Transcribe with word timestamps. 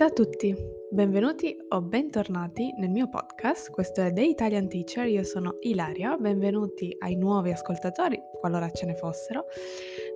Ciao 0.00 0.08
a 0.08 0.12
tutti, 0.12 0.56
benvenuti 0.90 1.54
o 1.68 1.82
bentornati 1.82 2.72
nel 2.78 2.88
mio 2.88 3.10
podcast. 3.10 3.70
Questo 3.70 4.00
è 4.00 4.10
The 4.10 4.22
Italian 4.22 4.66
Teacher, 4.66 5.06
io 5.06 5.22
sono 5.24 5.56
Ilaria, 5.60 6.16
benvenuti 6.16 6.96
ai 7.00 7.16
nuovi 7.16 7.50
ascoltatori, 7.50 8.18
qualora 8.40 8.70
ce 8.70 8.86
ne 8.86 8.94
fossero. 8.94 9.44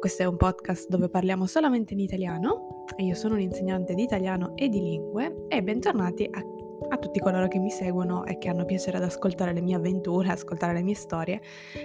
Questo 0.01 0.23
è 0.23 0.25
un 0.25 0.39
podcast 0.39 0.89
dove 0.89 1.11
parliamo 1.11 1.45
solamente 1.45 1.93
in 1.93 2.01
italiano 2.01 2.87
io 2.97 3.15
sono 3.15 3.35
un 3.35 3.41
insegnante 3.41 3.93
di 3.93 4.05
italiano 4.05 4.57
e 4.57 4.71
di 4.71 4.81
lingue 4.81 5.45
e 5.49 5.63
bentornati 5.63 6.27
a, 6.31 6.43
a 6.89 6.97
tutti 6.97 7.21
coloro 7.21 7.47
che 7.49 7.59
mi 7.59 7.69
seguono 7.69 8.25
e 8.25 8.39
che 8.39 8.49
hanno 8.49 8.65
piacere 8.65 8.97
ad 8.97 9.03
ascoltare 9.03 9.53
le 9.53 9.61
mie 9.61 9.77
avventure, 9.77 10.31
ascoltare 10.31 10.73
le 10.73 10.83
mie 10.83 10.95
storie. 10.95 11.43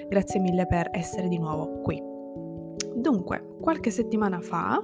Grazie 0.08 0.40
mille 0.40 0.66
per 0.68 0.88
essere 0.94 1.28
di 1.28 1.38
nuovo 1.38 1.82
qui. 1.82 2.09
Dunque, 3.00 3.56
qualche 3.62 3.92
settimana 3.92 4.42
fa 4.42 4.78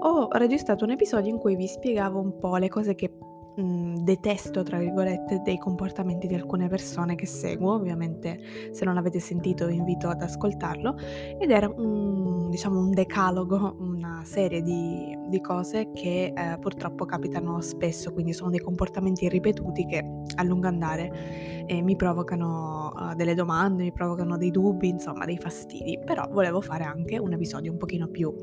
ho 0.00 0.28
registrato 0.32 0.84
un 0.84 0.92
episodio 0.92 1.30
in 1.30 1.38
cui 1.38 1.54
vi 1.54 1.66
spiegavo 1.66 2.18
un 2.18 2.38
po' 2.38 2.56
le 2.56 2.68
cose 2.68 2.94
che 2.94 3.12
mh, 3.58 4.02
detesto, 4.02 4.62
tra 4.62 4.78
virgolette, 4.78 5.40
dei 5.42 5.58
comportamenti 5.58 6.26
di 6.26 6.34
alcune 6.34 6.68
persone 6.68 7.14
che 7.14 7.26
seguo. 7.26 7.74
Ovviamente, 7.74 8.38
se 8.72 8.84
non 8.84 8.94
l'avete 8.94 9.20
sentito, 9.20 9.66
vi 9.66 9.76
invito 9.76 10.08
ad 10.08 10.22
ascoltarlo. 10.22 10.96
Ed 11.38 11.50
era 11.50 11.68
un, 11.68 12.48
diciamo, 12.50 12.78
un 12.78 12.90
decalogo, 12.90 13.76
una 13.80 14.22
serie 14.24 14.62
di, 14.62 15.16
di 15.28 15.40
cose 15.40 15.90
che 15.92 16.32
eh, 16.34 16.58
purtroppo 16.58 17.04
capitano 17.04 17.60
spesso, 17.60 18.12
quindi 18.12 18.32
sono 18.32 18.50
dei 18.50 18.60
comportamenti 18.60 19.28
ripetuti 19.28 19.86
che 19.86 20.04
a 20.36 20.42
lungo 20.42 20.66
andare 20.66 21.64
eh, 21.66 21.82
mi 21.82 21.96
provocano 21.96 22.92
uh, 22.94 23.14
delle 23.14 23.34
domande, 23.34 23.82
mi 23.82 23.92
provocano 23.92 24.36
dei 24.36 24.50
dubbi, 24.50 24.88
insomma, 24.88 25.24
dei 25.24 25.38
fastidi. 25.38 25.98
Però 26.04 26.26
volevo 26.30 26.60
fare 26.60 26.84
anche 26.84 27.18
un 27.18 27.32
episodio 27.32 27.72
un 27.72 27.78
pochino 27.78 28.08
più 28.08 28.34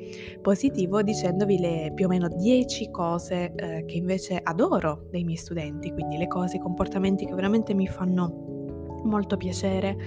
positivo 0.41 1.01
dicendovi 1.01 1.59
le 1.59 1.91
più 1.93 2.05
o 2.05 2.07
meno 2.09 2.27
10 2.27 2.91
cose 2.91 3.53
eh, 3.55 3.85
che 3.85 3.95
invece 3.95 4.39
adoro 4.41 5.04
dei 5.09 5.23
miei 5.23 5.37
studenti, 5.37 5.91
quindi 5.91 6.17
le 6.17 6.27
cose, 6.27 6.57
i 6.57 6.59
comportamenti 6.59 7.25
che 7.25 7.33
veramente 7.33 7.73
mi 7.73 7.87
fanno 7.87 9.01
molto 9.03 9.37
piacere 9.37 9.97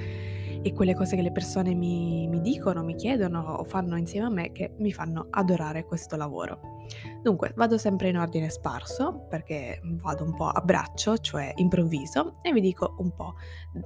e 0.63 0.73
quelle 0.73 0.95
cose 0.95 1.17
che 1.17 1.23
le 1.23 1.33
persone 1.33 1.75
mi, 1.75 2.27
mi 2.29 2.41
dicono, 2.41 2.83
mi 2.83 2.95
chiedono 2.95 3.41
o 3.41 3.65
fanno 3.65 3.97
insieme 3.97 4.27
a 4.27 4.31
me 4.31 4.53
che 4.53 4.73
mi 4.79 4.93
fanno 4.93 5.29
adorare 5.31 5.85
questo 5.85 6.17
lavoro. 6.17 6.78
Dunque, 7.23 7.53
vado 7.57 7.79
sempre 7.79 8.09
in 8.09 8.17
ordine 8.17 8.49
sparso 8.49 9.27
perché 9.29 9.81
vado 10.01 10.25
un 10.25 10.35
po' 10.35 10.47
a 10.47 10.61
braccio, 10.61 11.19
cioè 11.19 11.53
improvviso, 11.57 12.35
e 12.43 12.53
vi 12.53 12.61
dico 12.61 12.95
un 12.99 13.11
po' 13.15 13.35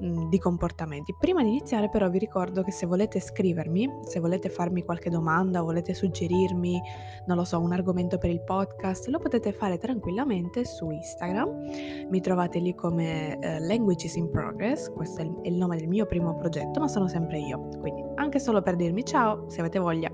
mm, 0.03 0.28
di 0.28 0.39
comportamenti. 0.39 1.14
Prima 1.19 1.42
di 1.42 1.48
iniziare 1.48 1.89
però 1.89 2.08
vi 2.08 2.19
ricordo 2.19 2.62
che 2.62 2.73
se 2.73 2.86
volete 2.86 3.20
scrivermi, 3.20 4.00
se 4.05 4.20
volete 4.20 4.48
farmi 4.48 4.83
qualche 4.83 5.11
domanda, 5.11 5.62
volete 5.62 5.95
suggerirmi, 5.95 6.80
non 7.27 7.36
lo 7.36 7.45
so, 7.45 7.58
un 7.61 7.73
argomento 7.73 8.19
per 8.19 8.30
il 8.30 8.42
podcast, 8.42 9.06
lo 9.08 9.19
potete 9.19 9.53
fare 9.53 9.78
tranquillamente 9.78 10.64
su 10.64 10.91
Instagram. 10.91 12.08
Mi 12.11 12.20
trovate 12.20 12.58
lì 12.58 12.75
come 12.75 13.39
uh, 13.41 13.64
Languages 13.64 14.14
in 14.17 14.30
Progress, 14.30 14.91
questo 14.91 15.23
è 15.23 15.30
il 15.42 15.55
nome 15.55 15.77
del 15.77 15.89
mio 15.89 16.06
primo 16.06 16.36
progetto, 16.36 16.80
ma 16.80 16.89
sono 16.89 17.08
sempre 17.08 17.39
io. 17.39 17.69
Quindi 17.80 18.05
anche 18.17 18.39
solo 18.39 18.62
per 18.62 18.77
dirmi 18.77 19.05
ciao, 19.05 19.48
se 19.48 19.61
avete 19.61 19.78
voglia, 19.78 20.11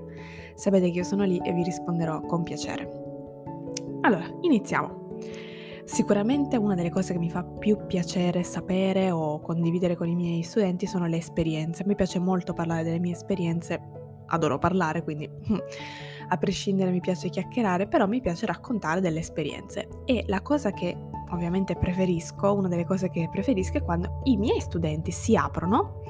sapete 0.59 0.91
che 0.91 0.97
io 0.97 1.03
sono 1.03 1.23
lì 1.23 1.39
e 1.41 1.53
vi 1.53 1.63
risponderò 1.63 2.21
con 2.21 2.43
piacere. 2.43 2.87
Allora, 4.01 4.25
iniziamo. 4.41 5.17
Sicuramente 5.85 6.57
una 6.57 6.75
delle 6.75 6.91
cose 6.91 7.13
che 7.13 7.19
mi 7.19 7.31
fa 7.31 7.43
più 7.43 7.85
piacere 7.87 8.43
sapere 8.43 9.09
o 9.09 9.39
condividere 9.39 9.95
con 9.95 10.07
i 10.07 10.15
miei 10.15 10.43
studenti 10.43 10.85
sono 10.85 11.07
le 11.07 11.17
esperienze. 11.17 11.83
Mi 11.85 11.95
piace 11.95 12.19
molto 12.19 12.53
parlare 12.53 12.83
delle 12.83 12.99
mie 12.99 13.13
esperienze, 13.13 13.81
adoro 14.27 14.59
parlare, 14.59 15.03
quindi 15.03 15.27
a 16.27 16.37
prescindere 16.37 16.91
mi 16.91 16.99
piace 16.99 17.29
chiacchierare, 17.29 17.87
però 17.87 18.05
mi 18.05 18.21
piace 18.21 18.45
raccontare 18.45 19.01
delle 19.01 19.19
esperienze. 19.19 19.87
E 20.05 20.25
la 20.27 20.41
cosa 20.41 20.71
che 20.71 20.95
ovviamente 21.31 21.75
preferisco, 21.75 22.53
una 22.53 22.67
delle 22.67 22.85
cose 22.85 23.09
che 23.09 23.29
preferisco 23.31 23.77
è 23.77 23.83
quando 23.83 24.21
i 24.23 24.37
miei 24.37 24.59
studenti 24.59 25.11
si 25.11 25.35
aprono 25.35 26.01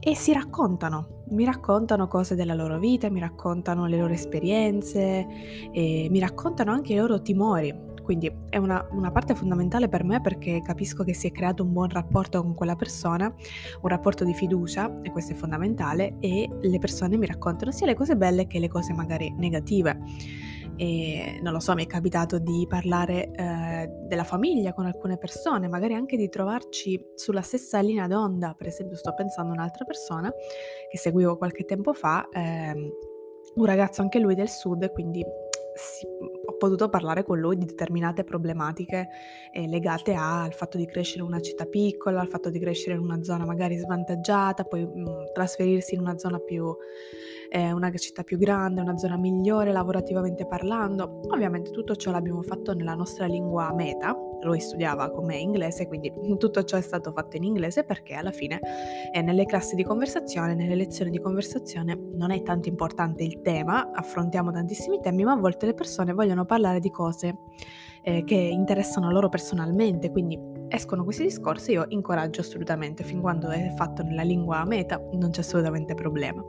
e 0.00 0.14
si 0.14 0.32
raccontano, 0.32 1.24
mi 1.30 1.44
raccontano 1.44 2.06
cose 2.06 2.34
della 2.34 2.54
loro 2.54 2.78
vita, 2.78 3.10
mi 3.10 3.20
raccontano 3.20 3.86
le 3.86 3.96
loro 3.96 4.12
esperienze, 4.12 5.26
mi 5.72 6.18
raccontano 6.18 6.72
anche 6.72 6.92
i 6.92 6.96
loro 6.96 7.20
timori. 7.20 7.87
Quindi 8.08 8.34
è 8.48 8.56
una, 8.56 8.88
una, 8.92 9.10
parte 9.10 9.34
fondamentale 9.34 9.86
per 9.86 10.02
me 10.02 10.22
perché 10.22 10.62
capisco 10.62 11.04
che 11.04 11.12
si 11.12 11.26
è 11.26 11.30
creato 11.30 11.62
un 11.62 11.74
buon 11.74 11.90
rapporto 11.90 12.40
con 12.40 12.54
quella 12.54 12.74
persona, 12.74 13.26
un 13.26 13.88
rapporto 13.90 14.24
di 14.24 14.32
fiducia, 14.32 15.02
e 15.02 15.10
questo 15.10 15.32
è 15.32 15.34
fondamentale, 15.34 16.16
e 16.18 16.48
le 16.58 16.78
persone 16.78 17.18
mi 17.18 17.26
raccontano 17.26 17.70
sia 17.70 17.84
le 17.84 17.92
cose 17.92 18.16
belle 18.16 18.46
che 18.46 18.60
le 18.60 18.68
cose 18.68 18.94
magari 18.94 19.30
negative. 19.36 20.00
E 20.76 21.38
non 21.42 21.52
lo 21.52 21.60
so, 21.60 21.74
mi 21.74 21.84
è 21.84 21.86
capitato 21.86 22.38
di 22.38 22.64
parlare 22.66 23.30
eh, 23.30 23.90
della 24.06 24.24
famiglia 24.24 24.72
con 24.72 24.86
alcune 24.86 25.18
persone, 25.18 25.68
magari 25.68 25.92
anche 25.92 26.16
di 26.16 26.30
trovarci 26.30 26.98
sulla 27.14 27.42
stessa 27.42 27.80
linea 27.80 28.06
d'onda, 28.06 28.54
per 28.56 28.68
esempio 28.68 28.96
sto 28.96 29.12
pensando 29.12 29.50
a 29.50 29.56
un'altra 29.56 29.84
persona 29.84 30.32
che 30.90 30.96
seguivo 30.96 31.36
qualche 31.36 31.66
tempo 31.66 31.92
fa, 31.92 32.26
ehm, 32.32 32.90
un 33.56 33.64
ragazzo 33.66 34.00
anche 34.00 34.18
lui 34.18 34.34
del 34.34 34.48
sud, 34.48 34.90
quindi 34.92 35.22
si, 35.74 36.06
potuto 36.58 36.88
parlare 36.88 37.24
con 37.24 37.38
lui 37.38 37.56
di 37.56 37.64
determinate 37.64 38.24
problematiche 38.24 39.08
eh, 39.52 39.66
legate 39.66 40.12
al 40.14 40.52
fatto 40.52 40.76
di 40.76 40.86
crescere 40.86 41.20
in 41.22 41.28
una 41.28 41.40
città 41.40 41.64
piccola, 41.64 42.20
al 42.20 42.28
fatto 42.28 42.50
di 42.50 42.58
crescere 42.58 42.96
in 42.96 43.00
una 43.00 43.22
zona 43.22 43.46
magari 43.46 43.76
svantaggiata, 43.76 44.64
poi 44.64 44.84
mh, 44.84 45.00
mm, 45.00 45.06
trasferirsi 45.32 45.94
in 45.94 46.00
una 46.00 46.18
zona 46.18 46.38
più, 46.38 46.76
eh, 47.48 47.72
una 47.72 47.90
città 47.92 48.22
più 48.22 48.38
grande, 48.38 48.80
una 48.80 48.96
zona 48.96 49.16
migliore 49.16 49.72
lavorativamente 49.72 50.46
parlando. 50.46 51.20
Ovviamente 51.28 51.70
tutto 51.70 51.96
ciò 51.96 52.10
l'abbiamo 52.10 52.42
fatto 52.42 52.74
nella 52.74 52.94
nostra 52.94 53.26
lingua 53.26 53.72
meta, 53.74 54.16
lui 54.42 54.60
studiava 54.60 55.10
con 55.10 55.24
me 55.24 55.36
inglese, 55.36 55.86
quindi 55.86 56.12
tutto 56.38 56.62
ciò 56.64 56.76
è 56.76 56.80
stato 56.80 57.12
fatto 57.12 57.36
in 57.36 57.44
inglese 57.44 57.84
perché 57.84 58.14
alla 58.14 58.30
fine 58.30 58.60
eh, 59.12 59.22
nelle 59.22 59.44
classi 59.44 59.74
di 59.74 59.82
conversazione, 59.82 60.54
nelle 60.54 60.74
lezioni 60.74 61.10
di 61.10 61.18
conversazione 61.18 61.98
non 62.14 62.30
è 62.30 62.42
tanto 62.42 62.68
importante 62.68 63.24
il 63.24 63.40
tema, 63.40 63.90
affrontiamo 63.92 64.50
tantissimi 64.50 65.00
temi, 65.00 65.24
ma 65.24 65.32
a 65.32 65.36
volte 65.36 65.66
le 65.66 65.74
persone 65.74 66.12
vogliono 66.12 66.44
parlare 66.44 66.80
di 66.80 66.90
cose 66.90 67.36
eh, 68.02 68.24
che 68.24 68.34
interessano 68.34 69.10
loro 69.10 69.28
personalmente, 69.28 70.10
quindi 70.10 70.38
escono 70.68 71.04
questi 71.04 71.22
discorsi, 71.22 71.72
io 71.72 71.86
incoraggio 71.88 72.40
assolutamente, 72.40 73.02
fin 73.02 73.20
quando 73.20 73.48
è 73.48 73.72
fatto 73.76 74.02
nella 74.02 74.22
lingua 74.22 74.64
meta 74.64 75.00
non 75.12 75.30
c'è 75.30 75.40
assolutamente 75.40 75.94
problema. 75.94 76.42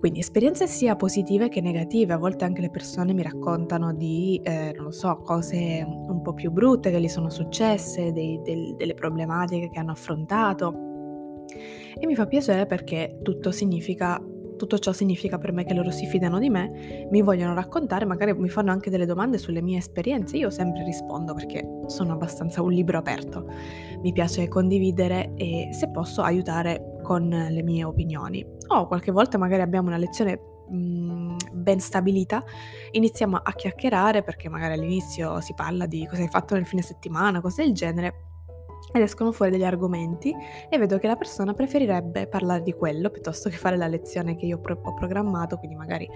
Quindi 0.00 0.20
esperienze 0.20 0.66
sia 0.66 0.96
positive 0.96 1.50
che 1.50 1.60
negative, 1.60 2.14
a 2.14 2.16
volte 2.16 2.46
anche 2.46 2.62
le 2.62 2.70
persone 2.70 3.12
mi 3.12 3.22
raccontano 3.22 3.92
di, 3.92 4.40
eh, 4.42 4.72
non 4.74 4.84
lo 4.84 4.90
so, 4.90 5.18
cose 5.18 5.84
un 5.86 6.22
po' 6.22 6.32
più 6.32 6.50
brutte 6.50 6.90
che 6.90 6.98
gli 6.98 7.08
sono 7.08 7.28
successe, 7.28 8.10
dei, 8.10 8.40
del, 8.42 8.76
delle 8.76 8.94
problematiche 8.94 9.68
che 9.68 9.78
hanno 9.78 9.92
affrontato. 9.92 11.44
E 11.98 12.06
mi 12.06 12.14
fa 12.14 12.26
piacere 12.26 12.64
perché 12.64 13.18
tutto 13.22 13.50
significa 13.50 14.18
tutto 14.60 14.78
ciò 14.78 14.92
significa 14.92 15.38
per 15.38 15.52
me 15.52 15.64
che 15.64 15.72
loro 15.72 15.90
si 15.90 16.04
fidano 16.04 16.38
di 16.38 16.50
me, 16.50 17.06
mi 17.10 17.22
vogliono 17.22 17.54
raccontare, 17.54 18.04
magari 18.04 18.34
mi 18.34 18.50
fanno 18.50 18.70
anche 18.70 18.90
delle 18.90 19.06
domande 19.06 19.38
sulle 19.38 19.62
mie 19.62 19.78
esperienze. 19.78 20.36
Io 20.36 20.50
sempre 20.50 20.84
rispondo 20.84 21.32
perché 21.32 21.66
sono 21.86 22.12
abbastanza 22.12 22.60
un 22.60 22.70
libro 22.70 22.98
aperto. 22.98 23.46
Mi 24.02 24.12
piace 24.12 24.48
condividere 24.48 25.32
e 25.36 25.70
se 25.72 25.88
posso 25.88 26.20
aiutare 26.20 26.98
con 27.02 27.26
le 27.28 27.62
mie 27.62 27.84
opinioni. 27.84 28.44
O 28.66 28.86
qualche 28.86 29.10
volta 29.10 29.38
magari 29.38 29.62
abbiamo 29.62 29.88
una 29.88 29.96
lezione 29.96 30.38
mh, 30.68 31.36
ben 31.52 31.80
stabilita, 31.80 32.44
iniziamo 32.90 33.38
a 33.38 33.52
chiacchierare 33.52 34.22
perché 34.22 34.50
magari 34.50 34.74
all'inizio 34.74 35.40
si 35.40 35.54
parla 35.54 35.86
di 35.86 36.06
cosa 36.06 36.20
hai 36.20 36.28
fatto 36.28 36.54
nel 36.54 36.66
fine 36.66 36.82
settimana, 36.82 37.40
cose 37.40 37.64
del 37.64 37.72
genere 37.72 38.29
ed 38.92 39.02
escono 39.02 39.32
fuori 39.32 39.50
degli 39.50 39.64
argomenti 39.64 40.34
e 40.68 40.78
vedo 40.78 40.98
che 40.98 41.06
la 41.06 41.16
persona 41.16 41.54
preferirebbe 41.54 42.26
parlare 42.26 42.62
di 42.62 42.72
quello 42.72 43.10
piuttosto 43.10 43.48
che 43.48 43.56
fare 43.56 43.76
la 43.76 43.86
lezione 43.86 44.36
che 44.36 44.46
io 44.46 44.58
pro- 44.58 44.80
ho 44.82 44.94
programmato, 44.94 45.56
quindi 45.56 45.76
magari 45.76 46.08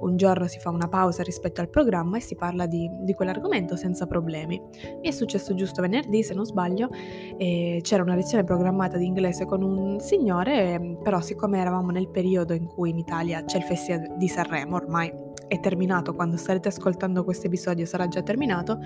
un 0.00 0.16
giorno 0.16 0.46
si 0.46 0.58
fa 0.58 0.70
una 0.70 0.88
pausa 0.88 1.22
rispetto 1.22 1.60
al 1.60 1.68
programma 1.68 2.16
e 2.16 2.20
si 2.20 2.34
parla 2.34 2.66
di, 2.66 2.88
di 3.00 3.14
quell'argomento 3.14 3.76
senza 3.76 4.06
problemi. 4.06 4.60
Mi 5.00 5.08
è 5.08 5.10
successo 5.10 5.54
giusto 5.54 5.82
venerdì, 5.82 6.22
se 6.22 6.34
non 6.34 6.44
sbaglio, 6.44 6.88
c'era 7.38 8.02
una 8.02 8.14
lezione 8.14 8.44
programmata 8.44 8.96
di 8.96 9.06
inglese 9.06 9.44
con 9.44 9.62
un 9.62 10.00
signore, 10.00 10.98
però 11.02 11.20
siccome 11.20 11.58
eravamo 11.58 11.90
nel 11.90 12.08
periodo 12.08 12.52
in 12.54 12.66
cui 12.66 12.90
in 12.90 12.98
Italia 12.98 13.44
c'è 13.44 13.58
il 13.58 13.64
Festival 13.64 14.16
di 14.16 14.28
Sanremo, 14.28 14.76
ormai 14.76 15.30
è 15.52 15.60
terminato, 15.60 16.14
quando 16.14 16.38
starete 16.38 16.68
ascoltando 16.68 17.24
questo 17.24 17.46
episodio 17.46 17.84
sarà 17.84 18.08
già 18.08 18.22
terminato, 18.22 18.78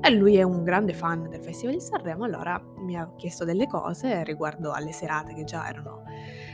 e 0.00 0.10
lui 0.10 0.34
è 0.34 0.42
un 0.42 0.64
grande 0.64 0.92
fan 0.92 1.28
del 1.28 1.40
Festival 1.40 1.74
di 1.74 1.80
Sanremo, 1.80 2.24
allora 2.24 2.60
mi 2.78 2.96
ha 2.96 3.08
chiesto 3.14 3.44
delle 3.44 3.68
cose 3.68 4.24
riguardo 4.24 4.72
alle 4.72 4.90
serate 4.90 5.32
che 5.32 5.44
già 5.44 5.68
erano, 5.68 6.02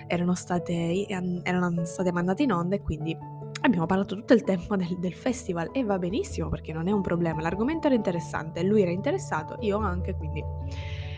erano, 0.06 0.34
state, 0.34 1.06
erano 1.08 1.82
state 1.86 2.12
mandate 2.12 2.42
in 2.42 2.52
onda 2.52 2.76
e 2.76 2.82
quindi 2.82 3.16
abbiamo 3.62 3.86
parlato 3.86 4.14
tutto 4.14 4.34
il 4.34 4.42
tempo 4.42 4.76
del, 4.76 4.98
del, 4.98 5.14
festival 5.14 5.70
e 5.72 5.82
va 5.82 5.98
benissimo 5.98 6.50
perché 6.50 6.74
non 6.74 6.86
è 6.86 6.92
un 6.92 7.00
problema, 7.00 7.40
l'argomento 7.40 7.86
era 7.86 7.96
interessante, 7.96 8.62
lui 8.62 8.82
era 8.82 8.90
interessato, 8.90 9.56
io 9.60 9.78
anche, 9.78 10.14
quindi 10.14 10.44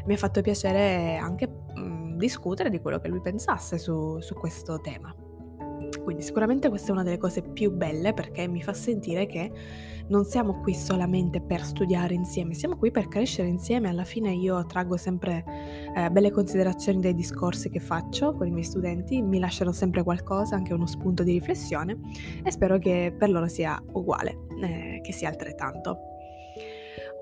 mi 0.05 0.15
ha 0.15 0.17
fatto 0.17 0.41
piacere 0.41 1.17
anche 1.17 1.49
mh, 1.49 2.17
discutere 2.17 2.71
di 2.71 2.81
quello 2.81 3.01
che 3.01 3.09
lui 3.09 3.21
pensasse 3.21 3.77
su, 3.77 4.21
su 4.21 4.35
questo 4.35 4.81
tema. 4.81 5.13
Quindi 6.07 6.23
sicuramente 6.23 6.69
questa 6.69 6.91
è 6.91 6.93
una 6.93 7.03
delle 7.03 7.19
cose 7.19 7.43
più 7.43 7.73
belle 7.73 8.15
perché 8.15 8.47
mi 8.47 8.63
fa 8.63 8.73
sentire 8.73 9.27
che 9.27 9.51
non 10.07 10.25
siamo 10.25 10.61
qui 10.61 10.73
solamente 10.73 11.41
per 11.41 11.65
studiare 11.65 12.15
insieme, 12.15 12.55
siamo 12.55 12.77
qui 12.77 12.93
per 12.93 13.09
crescere 13.09 13.49
insieme. 13.49 13.89
Alla 13.89 14.05
fine 14.05 14.33
io 14.33 14.65
traggo 14.67 14.97
sempre 14.97 15.45
eh, 15.97 16.09
belle 16.09 16.31
considerazioni 16.31 17.01
dai 17.01 17.13
discorsi 17.13 17.71
che 17.71 17.81
faccio 17.81 18.35
con 18.35 18.47
i 18.47 18.53
miei 18.53 18.63
studenti, 18.63 19.21
mi 19.21 19.41
lasciano 19.41 19.73
sempre 19.73 20.05
qualcosa, 20.05 20.55
anche 20.55 20.73
uno 20.73 20.87
spunto 20.87 21.25
di 21.25 21.33
riflessione 21.33 21.99
e 22.45 22.53
spero 22.53 22.79
che 22.79 23.13
per 23.19 23.29
loro 23.29 23.49
sia 23.49 23.77
uguale, 23.95 24.47
eh, 24.63 25.01
che 25.03 25.13
sia 25.13 25.29
altrettanto. 25.29 25.99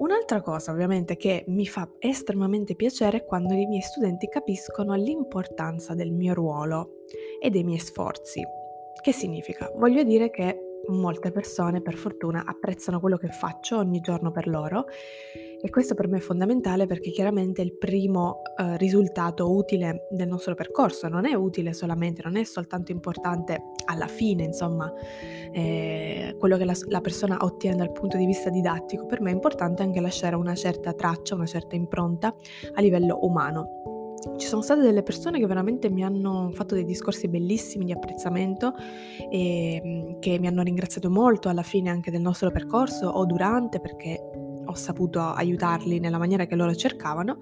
Un'altra 0.01 0.43
cosa 0.43 0.73
ovviamente 0.73 1.17
che 1.17 1.47
mi 1.47 1.65
fa 1.65 1.89
estremamente 2.01 2.75
piacere 2.75 3.17
è 3.17 3.25
quando 3.25 3.55
i 3.55 3.65
miei 3.65 3.81
studenti 3.81 4.29
capiscono 4.29 4.93
l'importanza 4.93 5.95
del 5.95 6.13
mio 6.13 6.35
ruolo 6.35 6.97
e 7.41 7.49
dei 7.49 7.65
miei 7.65 7.79
sforzi. 7.79 8.43
Che 9.01 9.13
significa? 9.13 9.71
Voglio 9.77 10.03
dire 10.03 10.31
che 10.31 10.59
molte 10.89 11.31
persone, 11.31 11.81
per 11.81 11.95
fortuna, 11.95 12.45
apprezzano 12.47 13.01
quello 13.01 13.17
che 13.17 13.29
faccio 13.29 13.79
ogni 13.79 14.01
giorno 14.01 14.31
per 14.31 14.49
loro 14.49 14.87
e 15.61 15.71
questo 15.71 15.95
per 15.95 16.09
me 16.09 16.19
è 16.19 16.21
fondamentale 16.21 16.85
perché 16.85 17.11
chiaramente 17.11 17.63
è 17.63 17.65
il 17.65 17.79
primo 17.79 18.43
eh, 18.59 18.77
risultato 18.77 19.51
utile 19.51 20.07
del 20.11 20.29
nostro 20.29 20.55
percorso, 20.55 21.09
non 21.09 21.25
è 21.25 21.33
utile 21.33 21.73
solamente, 21.73 22.21
non 22.23 22.37
è 22.37 22.45
soltanto 22.45 22.93
importante 22.93 23.63
alla 23.87 24.07
fine, 24.07 24.45
insomma, 24.45 24.93
eh, 25.53 26.37
quello 26.39 26.59
che 26.59 26.67
la, 26.67 26.75
la 26.89 27.01
persona 27.01 27.39
ottiene 27.41 27.77
dal 27.77 27.93
punto 27.93 28.19
di 28.19 28.27
vista 28.27 28.51
didattico, 28.51 29.07
per 29.07 29.23
me 29.23 29.31
è 29.31 29.33
importante 29.35 29.83
anche 29.83 30.01
lasciare 30.01 30.37
una 30.37 30.55
certa 30.55 30.93
traccia, 30.93 31.35
una 31.35 31.47
certa 31.47 31.77
impronta 31.77 32.35
a 32.75 32.81
livello 32.83 33.21
umano. 33.23 33.94
Ci 34.37 34.47
sono 34.47 34.63
state 34.63 34.81
delle 34.81 35.03
persone 35.03 35.39
che 35.39 35.47
veramente 35.47 35.91
mi 35.91 36.03
hanno 36.03 36.51
fatto 36.53 36.75
dei 36.75 36.85
discorsi 36.85 37.29
bellissimi 37.29 37.85
di 37.85 37.93
apprezzamento 37.93 38.75
e 39.31 39.81
mm, 39.85 40.19
che 40.21 40.39
mi 40.39 40.47
hanno 40.47 40.63
ringraziato 40.63 41.11
molto 41.11 41.49
alla 41.49 41.63
fine 41.63 41.91
anche 41.91 42.11
del 42.11 42.21
nostro 42.21 42.51
percorso 42.51 43.09
o 43.09 43.25
durante 43.27 43.81
perché 43.81 44.19
ho 44.67 44.75
saputo 44.75 45.21
aiutarli 45.21 46.01
nella 46.01 46.19
maniera 46.19 46.47
che 46.47 46.57
loro 46.57 46.75
cercavano 46.75 47.39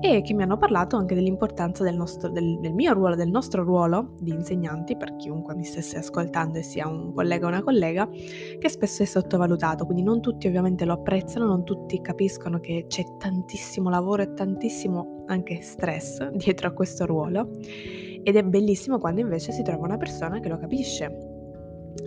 e 0.00 0.22
che 0.22 0.32
mi 0.32 0.42
hanno 0.42 0.56
parlato 0.56 0.96
anche 0.96 1.14
dell'importanza 1.14 1.82
del, 1.82 1.96
nostro, 1.96 2.28
del, 2.28 2.58
del, 2.60 2.72
mio 2.72 2.92
ruolo, 2.92 3.16
del 3.16 3.30
nostro 3.30 3.64
ruolo 3.64 4.14
di 4.20 4.30
insegnanti, 4.30 4.96
per 4.96 5.16
chiunque 5.16 5.54
mi 5.54 5.64
stesse 5.64 5.98
ascoltando 5.98 6.58
e 6.58 6.62
sia 6.62 6.86
un 6.86 7.12
collega 7.12 7.46
o 7.46 7.48
una 7.48 7.62
collega, 7.62 8.08
che 8.08 8.68
spesso 8.68 9.02
è 9.02 9.06
sottovalutato, 9.06 9.84
quindi 9.84 10.02
non 10.02 10.20
tutti 10.20 10.46
ovviamente 10.46 10.84
lo 10.84 10.94
apprezzano, 10.94 11.46
non 11.46 11.64
tutti 11.64 12.00
capiscono 12.00 12.60
che 12.60 12.86
c'è 12.88 13.04
tantissimo 13.18 13.90
lavoro 13.90 14.22
e 14.22 14.34
tantissimo 14.34 15.24
anche 15.26 15.60
stress 15.62 16.28
dietro 16.32 16.68
a 16.68 16.72
questo 16.72 17.04
ruolo. 17.04 17.50
Ed 18.22 18.36
è 18.36 18.42
bellissimo 18.42 18.98
quando 18.98 19.20
invece 19.20 19.52
si 19.52 19.62
trova 19.62 19.84
una 19.84 19.96
persona 19.96 20.38
che 20.40 20.48
lo 20.48 20.58
capisce 20.58 21.27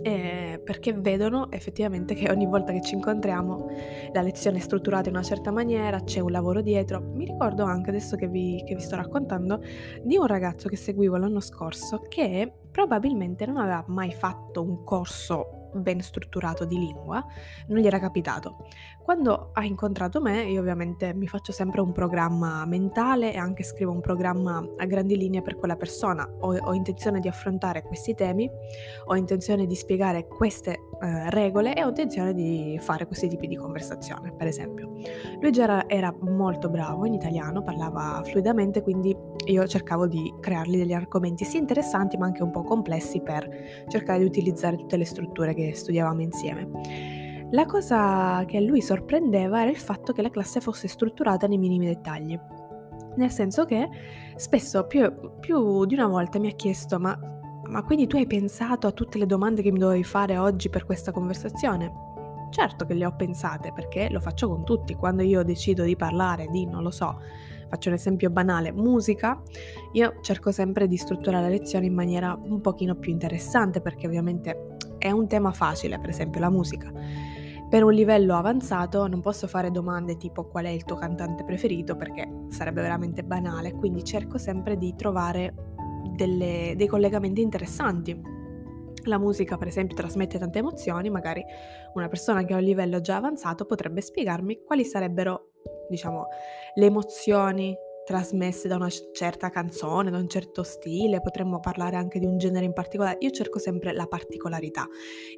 eh, 0.02 0.60
perché 0.64 0.92
vedono 0.92 1.50
effettivamente 1.50 2.14
che 2.14 2.30
ogni 2.30 2.46
volta 2.46 2.72
che 2.72 2.80
ci 2.80 2.94
incontriamo 2.94 3.70
la 4.12 4.22
lezione 4.22 4.58
è 4.58 4.60
strutturata 4.60 5.08
in 5.08 5.14
una 5.14 5.24
certa 5.24 5.50
maniera, 5.50 6.02
c'è 6.02 6.20
un 6.20 6.30
lavoro 6.30 6.60
dietro. 6.60 7.00
Mi 7.00 7.24
ricordo 7.24 7.64
anche 7.64 7.90
adesso 7.90 8.16
che 8.16 8.28
vi, 8.28 8.62
che 8.66 8.74
vi 8.74 8.80
sto 8.80 8.96
raccontando 8.96 9.62
di 10.02 10.16
un 10.16 10.26
ragazzo 10.26 10.68
che 10.68 10.76
seguivo 10.76 11.16
l'anno 11.16 11.40
scorso 11.40 12.00
che 12.08 12.52
probabilmente 12.70 13.46
non 13.46 13.58
aveva 13.58 13.84
mai 13.88 14.12
fatto 14.12 14.62
un 14.62 14.82
corso 14.84 15.61
ben 15.74 16.00
strutturato 16.00 16.64
di 16.64 16.78
lingua, 16.78 17.24
non 17.68 17.78
gli 17.78 17.86
era 17.86 17.98
capitato. 17.98 18.66
Quando 19.02 19.50
ha 19.52 19.64
incontrato 19.64 20.20
me, 20.20 20.44
io 20.44 20.60
ovviamente 20.60 21.12
mi 21.12 21.26
faccio 21.26 21.50
sempre 21.50 21.80
un 21.80 21.90
programma 21.90 22.64
mentale 22.66 23.32
e 23.32 23.36
anche 23.36 23.64
scrivo 23.64 23.90
un 23.90 24.00
programma 24.00 24.64
a 24.76 24.86
grandi 24.86 25.16
linee 25.16 25.42
per 25.42 25.56
quella 25.56 25.76
persona. 25.76 26.28
Ho, 26.40 26.56
ho 26.56 26.72
intenzione 26.72 27.18
di 27.18 27.26
affrontare 27.26 27.82
questi 27.82 28.14
temi, 28.14 28.48
ho 29.06 29.16
intenzione 29.16 29.66
di 29.66 29.74
spiegare 29.74 30.28
queste 30.28 30.78
eh, 31.00 31.30
regole 31.30 31.74
e 31.74 31.82
ho 31.82 31.88
intenzione 31.88 32.32
di 32.32 32.78
fare 32.80 33.06
questi 33.06 33.26
tipi 33.26 33.48
di 33.48 33.56
conversazione, 33.56 34.32
per 34.32 34.46
esempio. 34.46 34.92
Lui 35.40 35.50
già 35.50 35.64
era, 35.64 35.88
era 35.88 36.16
molto 36.20 36.68
bravo 36.68 37.04
in 37.04 37.14
italiano, 37.14 37.62
parlava 37.64 38.22
fluidamente, 38.24 38.82
quindi 38.82 39.16
io 39.46 39.66
cercavo 39.66 40.06
di 40.06 40.32
creargli 40.38 40.76
degli 40.76 40.92
argomenti 40.92 41.44
sia 41.44 41.58
interessanti 41.58 42.16
ma 42.16 42.26
anche 42.26 42.44
un 42.44 42.52
po' 42.52 42.62
complessi 42.62 43.20
per 43.20 43.48
cercare 43.88 44.20
di 44.20 44.24
utilizzare 44.24 44.76
tutte 44.76 44.96
le 44.96 45.04
strutture 45.04 45.54
che 45.54 45.61
studiavamo 45.72 46.20
insieme. 46.20 47.48
La 47.52 47.66
cosa 47.66 48.44
che 48.46 48.56
a 48.56 48.60
lui 48.60 48.80
sorprendeva 48.80 49.60
era 49.60 49.70
il 49.70 49.76
fatto 49.76 50.12
che 50.12 50.22
la 50.22 50.30
classe 50.30 50.60
fosse 50.60 50.88
strutturata 50.88 51.46
nei 51.46 51.58
minimi 51.58 51.86
dettagli. 51.86 52.38
Nel 53.16 53.30
senso 53.30 53.66
che 53.66 53.86
spesso, 54.36 54.86
più, 54.86 55.38
più 55.38 55.84
di 55.84 55.92
una 55.94 56.06
volta, 56.06 56.38
mi 56.38 56.48
ha 56.48 56.54
chiesto: 56.54 56.98
ma, 56.98 57.14
ma 57.68 57.82
quindi 57.84 58.06
tu 58.06 58.16
hai 58.16 58.26
pensato 58.26 58.86
a 58.86 58.92
tutte 58.92 59.18
le 59.18 59.26
domande 59.26 59.60
che 59.60 59.70
mi 59.70 59.78
dovevi 59.78 60.02
fare 60.02 60.38
oggi 60.38 60.70
per 60.70 60.86
questa 60.86 61.12
conversazione? 61.12 61.92
Certo 62.48 62.86
che 62.86 62.94
le 62.94 63.04
ho 63.04 63.14
pensate 63.14 63.72
perché 63.74 64.08
lo 64.10 64.20
faccio 64.20 64.48
con 64.48 64.64
tutti. 64.64 64.94
Quando 64.94 65.22
io 65.22 65.42
decido 65.42 65.84
di 65.84 65.94
parlare 65.94 66.48
di, 66.50 66.64
non 66.66 66.82
lo 66.82 66.90
so, 66.90 67.18
faccio 67.68 67.88
un 67.88 67.94
esempio 67.94 68.28
banale, 68.30 68.72
musica, 68.72 69.42
io 69.92 70.16
cerco 70.22 70.52
sempre 70.52 70.86
di 70.86 70.96
strutturare 70.96 71.44
la 71.44 71.48
lezione 71.50 71.86
in 71.86 71.94
maniera 71.94 72.38
un 72.38 72.60
pochino 72.60 72.94
più 72.94 73.10
interessante 73.10 73.80
perché 73.80 74.06
ovviamente 74.06 74.76
è 75.02 75.10
un 75.10 75.26
tema 75.26 75.50
facile, 75.50 75.98
per 75.98 76.10
esempio 76.10 76.40
la 76.40 76.48
musica. 76.48 76.92
Per 77.68 77.82
un 77.82 77.92
livello 77.92 78.36
avanzato 78.36 79.08
non 79.08 79.20
posso 79.20 79.48
fare 79.48 79.72
domande 79.72 80.16
tipo 80.16 80.46
qual 80.46 80.66
è 80.66 80.68
il 80.68 80.84
tuo 80.84 80.94
cantante 80.94 81.42
preferito? 81.42 81.96
perché 81.96 82.44
sarebbe 82.48 82.82
veramente 82.82 83.24
banale, 83.24 83.72
quindi 83.72 84.04
cerco 84.04 84.38
sempre 84.38 84.76
di 84.76 84.94
trovare 84.94 85.54
delle, 86.14 86.74
dei 86.76 86.86
collegamenti 86.86 87.40
interessanti. 87.40 88.20
La 89.06 89.18
musica, 89.18 89.56
per 89.56 89.66
esempio, 89.66 89.96
trasmette 89.96 90.38
tante 90.38 90.60
emozioni, 90.60 91.10
magari 91.10 91.42
una 91.94 92.06
persona 92.06 92.44
che 92.44 92.52
ha 92.52 92.58
un 92.58 92.62
livello 92.62 93.00
già 93.00 93.16
avanzato 93.16 93.64
potrebbe 93.64 94.00
spiegarmi 94.00 94.62
quali 94.64 94.84
sarebbero, 94.84 95.54
diciamo, 95.88 96.26
le 96.74 96.86
emozioni 96.86 97.76
trasmesse 98.12 98.68
da 98.68 98.76
una 98.76 98.90
certa 98.90 99.48
canzone, 99.48 100.10
da 100.10 100.18
un 100.18 100.28
certo 100.28 100.62
stile, 100.62 101.22
potremmo 101.22 101.60
parlare 101.60 101.96
anche 101.96 102.18
di 102.18 102.26
un 102.26 102.36
genere 102.36 102.66
in 102.66 102.74
particolare. 102.74 103.16
Io 103.20 103.30
cerco 103.30 103.58
sempre 103.58 103.94
la 103.94 104.06
particolarità. 104.06 104.86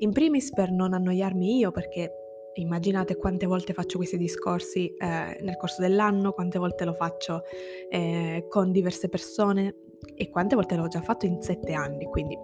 In 0.01 0.11
primis 0.11 0.51
per 0.51 0.73
non 0.73 0.93
annoiarmi 0.93 1.59
io, 1.59 1.71
perché 1.71 2.11
Immaginate 2.57 3.17
quante 3.17 3.47
volte 3.47 3.73
faccio 3.73 3.97
questi 3.97 4.17
discorsi 4.17 4.87
eh, 4.87 5.39
nel 5.41 5.57
corso 5.57 5.83
dell'anno, 5.83 6.31
quante 6.31 6.61
volte 6.61 6.85
lo 6.85 6.93
faccio 6.93 7.43
eh, 7.91 8.47
con 8.49 8.71
diverse 8.71 9.09
persone 9.09 9.75
e 10.15 10.31
quante 10.31 10.55
volte 10.55 10.77
l'ho 10.77 10.89
già 10.89 11.01
fatto 11.01 11.27
in 11.27 11.43
sette 11.43 11.73
anni, 11.73 12.07
quindi 12.07 12.37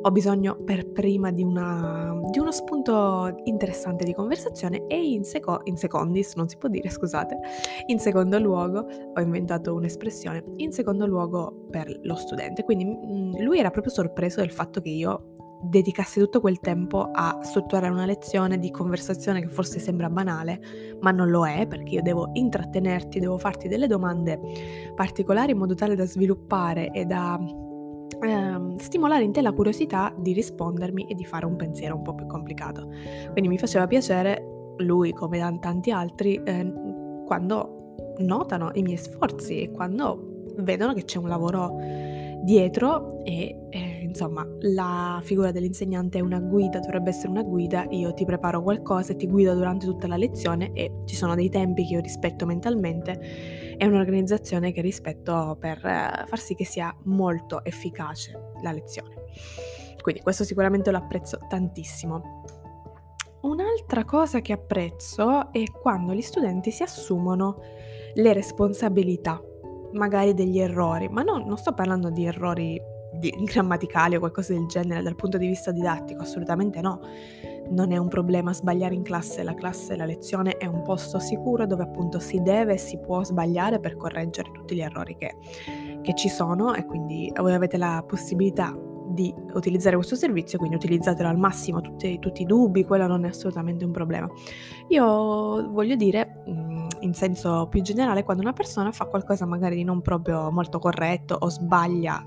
ho 0.00 0.10
bisogno 0.10 0.56
per 0.64 0.90
prima 0.90 1.30
di, 1.30 1.42
una, 1.42 2.20
di 2.30 2.38
uno 2.38 2.52
spunto 2.52 3.40
interessante 3.44 4.04
di 4.04 4.12
conversazione 4.12 4.86
e 4.86 5.02
in, 5.02 5.24
seco, 5.24 5.60
in 5.64 5.76
secondis, 5.76 6.34
non 6.34 6.48
si 6.48 6.56
può 6.56 6.68
dire 6.68 6.90
scusate, 6.90 7.38
in 7.86 7.98
secondo 7.98 8.38
luogo 8.38 8.86
ho 9.14 9.20
inventato 9.20 9.74
un'espressione, 9.74 10.44
in 10.56 10.72
secondo 10.72 11.06
luogo 11.06 11.66
per 11.70 12.00
lo 12.02 12.16
studente, 12.16 12.64
quindi 12.64 12.84
mm, 12.84 13.40
lui 13.40 13.58
era 13.58 13.70
proprio 13.70 13.92
sorpreso 13.92 14.40
del 14.40 14.50
fatto 14.50 14.80
che 14.80 14.90
io 14.90 15.33
dedicassi 15.64 16.20
tutto 16.20 16.40
quel 16.40 16.60
tempo 16.60 17.08
a 17.12 17.38
strutturare 17.42 17.92
una 17.92 18.04
lezione 18.04 18.58
di 18.58 18.70
conversazione 18.70 19.40
che 19.40 19.48
forse 19.48 19.78
sembra 19.78 20.08
banale, 20.08 20.60
ma 21.00 21.10
non 21.10 21.30
lo 21.30 21.46
è 21.46 21.66
perché 21.66 21.94
io 21.94 22.02
devo 22.02 22.30
intrattenerti, 22.32 23.18
devo 23.20 23.38
farti 23.38 23.68
delle 23.68 23.86
domande 23.86 24.40
particolari 24.94 25.52
in 25.52 25.58
modo 25.58 25.74
tale 25.74 25.94
da 25.94 26.06
sviluppare 26.06 26.90
e 26.90 27.04
da 27.04 27.38
ehm, 28.20 28.76
stimolare 28.76 29.24
in 29.24 29.32
te 29.32 29.40
la 29.40 29.52
curiosità 29.52 30.14
di 30.16 30.32
rispondermi 30.32 31.06
e 31.06 31.14
di 31.14 31.24
fare 31.24 31.46
un 31.46 31.56
pensiero 31.56 31.96
un 31.96 32.02
po' 32.02 32.14
più 32.14 32.26
complicato. 32.26 32.88
Quindi 33.32 33.48
mi 33.48 33.58
faceva 33.58 33.86
piacere 33.86 34.74
lui 34.78 35.12
come 35.12 35.38
tanti 35.60 35.90
altri 35.90 36.40
eh, 36.42 36.72
quando 37.26 38.14
notano 38.18 38.70
i 38.74 38.82
miei 38.82 38.96
sforzi 38.96 39.62
e 39.62 39.70
quando 39.70 40.32
vedono 40.58 40.92
che 40.92 41.04
c'è 41.04 41.18
un 41.18 41.28
lavoro 41.28 41.76
dietro 42.44 43.24
e 43.24 43.68
eh, 43.70 44.02
insomma 44.02 44.46
la 44.60 45.20
figura 45.24 45.50
dell'insegnante 45.50 46.18
è 46.18 46.20
una 46.20 46.38
guida, 46.38 46.78
dovrebbe 46.78 47.08
essere 47.08 47.28
una 47.28 47.42
guida, 47.42 47.86
io 47.88 48.12
ti 48.12 48.24
preparo 48.24 48.62
qualcosa 48.62 49.12
e 49.12 49.16
ti 49.16 49.26
guido 49.26 49.54
durante 49.54 49.86
tutta 49.86 50.06
la 50.06 50.16
lezione 50.16 50.72
e 50.72 51.00
ci 51.06 51.16
sono 51.16 51.34
dei 51.34 51.48
tempi 51.48 51.86
che 51.86 51.94
io 51.94 52.00
rispetto 52.00 52.46
mentalmente, 52.46 53.76
è 53.76 53.84
un'organizzazione 53.86 54.72
che 54.72 54.82
rispetto 54.82 55.56
per 55.58 55.78
eh, 55.78 56.26
far 56.26 56.38
sì 56.38 56.54
che 56.54 56.64
sia 56.64 56.94
molto 57.04 57.64
efficace 57.64 58.52
la 58.62 58.72
lezione. 58.72 59.14
Quindi 60.00 60.20
questo 60.20 60.44
sicuramente 60.44 60.90
lo 60.90 60.98
apprezzo 60.98 61.38
tantissimo. 61.48 62.42
Un'altra 63.40 64.04
cosa 64.04 64.40
che 64.40 64.52
apprezzo 64.52 65.50
è 65.50 65.62
quando 65.70 66.12
gli 66.12 66.22
studenti 66.22 66.70
si 66.70 66.82
assumono 66.82 67.60
le 68.14 68.32
responsabilità 68.32 69.42
magari 69.94 70.34
degli 70.34 70.58
errori, 70.58 71.08
ma 71.08 71.22
no, 71.22 71.38
non 71.38 71.56
sto 71.56 71.72
parlando 71.72 72.10
di 72.10 72.26
errori 72.26 72.80
di, 73.12 73.30
grammaticali 73.44 74.16
o 74.16 74.18
qualcosa 74.18 74.52
del 74.52 74.66
genere 74.66 75.02
dal 75.02 75.16
punto 75.16 75.38
di 75.38 75.46
vista 75.46 75.70
didattico, 75.70 76.22
assolutamente 76.22 76.80
no. 76.80 77.00
Non 77.70 77.92
è 77.92 77.96
un 77.96 78.08
problema 78.08 78.52
sbagliare 78.52 78.94
in 78.94 79.02
classe, 79.02 79.42
la 79.42 79.54
classe, 79.54 79.96
la 79.96 80.04
lezione 80.04 80.58
è 80.58 80.66
un 80.66 80.82
posto 80.82 81.18
sicuro 81.18 81.64
dove 81.64 81.82
appunto 81.82 82.18
si 82.18 82.42
deve 82.42 82.74
e 82.74 82.78
si 82.78 82.98
può 82.98 83.24
sbagliare 83.24 83.80
per 83.80 83.96
correggere 83.96 84.50
tutti 84.52 84.74
gli 84.74 84.82
errori 84.82 85.16
che, 85.16 85.34
che 86.02 86.14
ci 86.14 86.28
sono 86.28 86.74
e 86.74 86.84
quindi 86.84 87.32
voi 87.34 87.54
avete 87.54 87.78
la 87.78 88.04
possibilità 88.06 88.76
di 89.14 89.34
utilizzare 89.54 89.96
questo 89.96 90.16
servizio, 90.16 90.58
quindi 90.58 90.76
utilizzatelo 90.76 91.28
al 91.28 91.38
massimo, 91.38 91.80
tutti, 91.80 92.18
tutti 92.18 92.42
i 92.42 92.46
dubbi, 92.46 92.84
quello 92.84 93.06
non 93.06 93.24
è 93.24 93.28
assolutamente 93.28 93.84
un 93.84 93.92
problema. 93.92 94.28
Io 94.88 95.70
voglio 95.70 95.94
dire, 95.94 96.42
mm, 96.48 96.73
in 97.00 97.14
senso 97.14 97.66
più 97.68 97.82
generale, 97.82 98.24
quando 98.24 98.42
una 98.42 98.52
persona 98.52 98.92
fa 98.92 99.06
qualcosa 99.06 99.46
magari 99.46 99.76
di 99.76 99.84
non 99.84 100.00
proprio 100.02 100.50
molto 100.50 100.78
corretto 100.78 101.36
o 101.38 101.48
sbaglia 101.48 102.26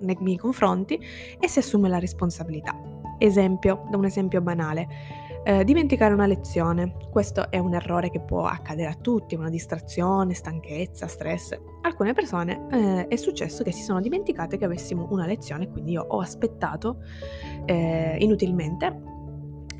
nei 0.00 0.16
miei 0.20 0.36
confronti 0.36 1.00
e 1.38 1.48
si 1.48 1.58
assume 1.58 1.88
la 1.88 1.98
responsabilità. 1.98 2.74
Esempio, 3.18 3.84
da 3.90 3.96
un 3.96 4.04
esempio 4.04 4.40
banale. 4.40 5.26
Eh, 5.44 5.64
dimenticare 5.64 6.12
una 6.12 6.26
lezione. 6.26 6.96
Questo 7.10 7.50
è 7.50 7.58
un 7.58 7.74
errore 7.74 8.10
che 8.10 8.20
può 8.20 8.44
accadere 8.44 8.90
a 8.90 8.94
tutti, 8.94 9.34
una 9.34 9.48
distrazione, 9.48 10.34
stanchezza, 10.34 11.06
stress. 11.06 11.58
Alcune 11.82 12.12
persone 12.12 12.66
eh, 12.70 13.06
è 13.08 13.16
successo 13.16 13.62
che 13.62 13.72
si 13.72 13.82
sono 13.82 14.00
dimenticate 14.00 14.58
che 14.58 14.64
avessimo 14.64 15.06
una 15.10 15.26
lezione, 15.26 15.68
quindi 15.68 15.92
io 15.92 16.04
ho 16.06 16.20
aspettato 16.20 16.98
eh, 17.64 18.16
inutilmente 18.20 19.16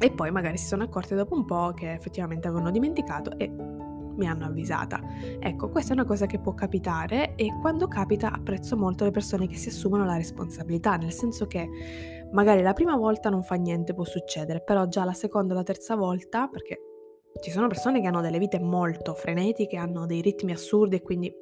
e 0.01 0.11
poi 0.13 0.31
magari 0.31 0.57
si 0.57 0.67
sono 0.67 0.85
accorte 0.85 1.17
dopo 1.17 1.35
un 1.35 1.45
po' 1.45 1.73
che 1.75 1.93
effettivamente 1.93 2.47
avevano 2.47 2.71
dimenticato 2.71 3.37
e 3.37 3.53
mi 4.19 4.29
hanno 4.29 4.45
avvisata. 4.45 5.01
Ecco, 5.41 5.71
questa 5.71 5.93
è 5.93 5.95
una 5.95 6.05
cosa 6.05 6.27
che 6.27 6.39
può 6.39 6.53
capitare 6.53 7.35
e 7.37 7.57
quando 7.61 7.89
capita 7.89 8.31
apprezzo 8.31 8.77
molto 8.77 9.05
le 9.05 9.11
persone 9.11 9.47
che 9.47 9.57
si 9.57 9.71
assumono 9.71 10.05
la 10.05 10.17
responsabilità, 10.17 10.97
nel 10.97 11.13
senso 11.13 11.47
che 11.47 11.69
magari 12.33 12.61
la 12.61 12.75
prima 12.75 12.97
volta 12.97 13.31
non 13.31 13.43
fa 13.43 13.55
niente, 13.55 13.95
può 13.95 14.05
succedere, 14.05 14.61
però 14.61 14.87
già 14.87 15.05
la 15.05 15.15
seconda 15.15 15.55
o 15.55 15.57
la 15.57 15.63
terza 15.63 15.97
volta, 15.97 16.49
perché 16.49 16.83
ci 17.41 17.51
sono 17.51 17.69
persone 17.69 18.01
che 18.01 18.07
hanno 18.07 18.21
delle 18.21 18.39
vite 18.39 18.59
molto 18.59 19.15
frenetiche, 19.15 19.77
hanno 19.77 20.07
dei 20.07 20.21
ritmi 20.21 20.53
assurdi 20.53 20.97
e 20.97 21.03
quindi 21.03 21.33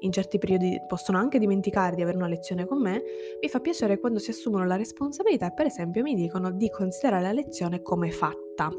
in 0.00 0.12
certi 0.12 0.38
periodi 0.38 0.80
possono 0.86 1.18
anche 1.18 1.38
dimenticare 1.38 1.96
di 1.96 2.02
avere 2.02 2.16
una 2.16 2.28
lezione 2.28 2.66
con 2.66 2.80
me, 2.80 3.02
mi 3.40 3.48
fa 3.48 3.60
piacere 3.60 3.98
quando 3.98 4.18
si 4.18 4.30
assumono 4.30 4.64
la 4.64 4.76
responsabilità 4.76 5.48
e 5.48 5.54
per 5.54 5.66
esempio 5.66 6.02
mi 6.02 6.14
dicono 6.14 6.52
di 6.52 6.70
considerare 6.70 7.22
la 7.22 7.32
lezione 7.32 7.82
come 7.82 8.10
fatta. 8.10 8.70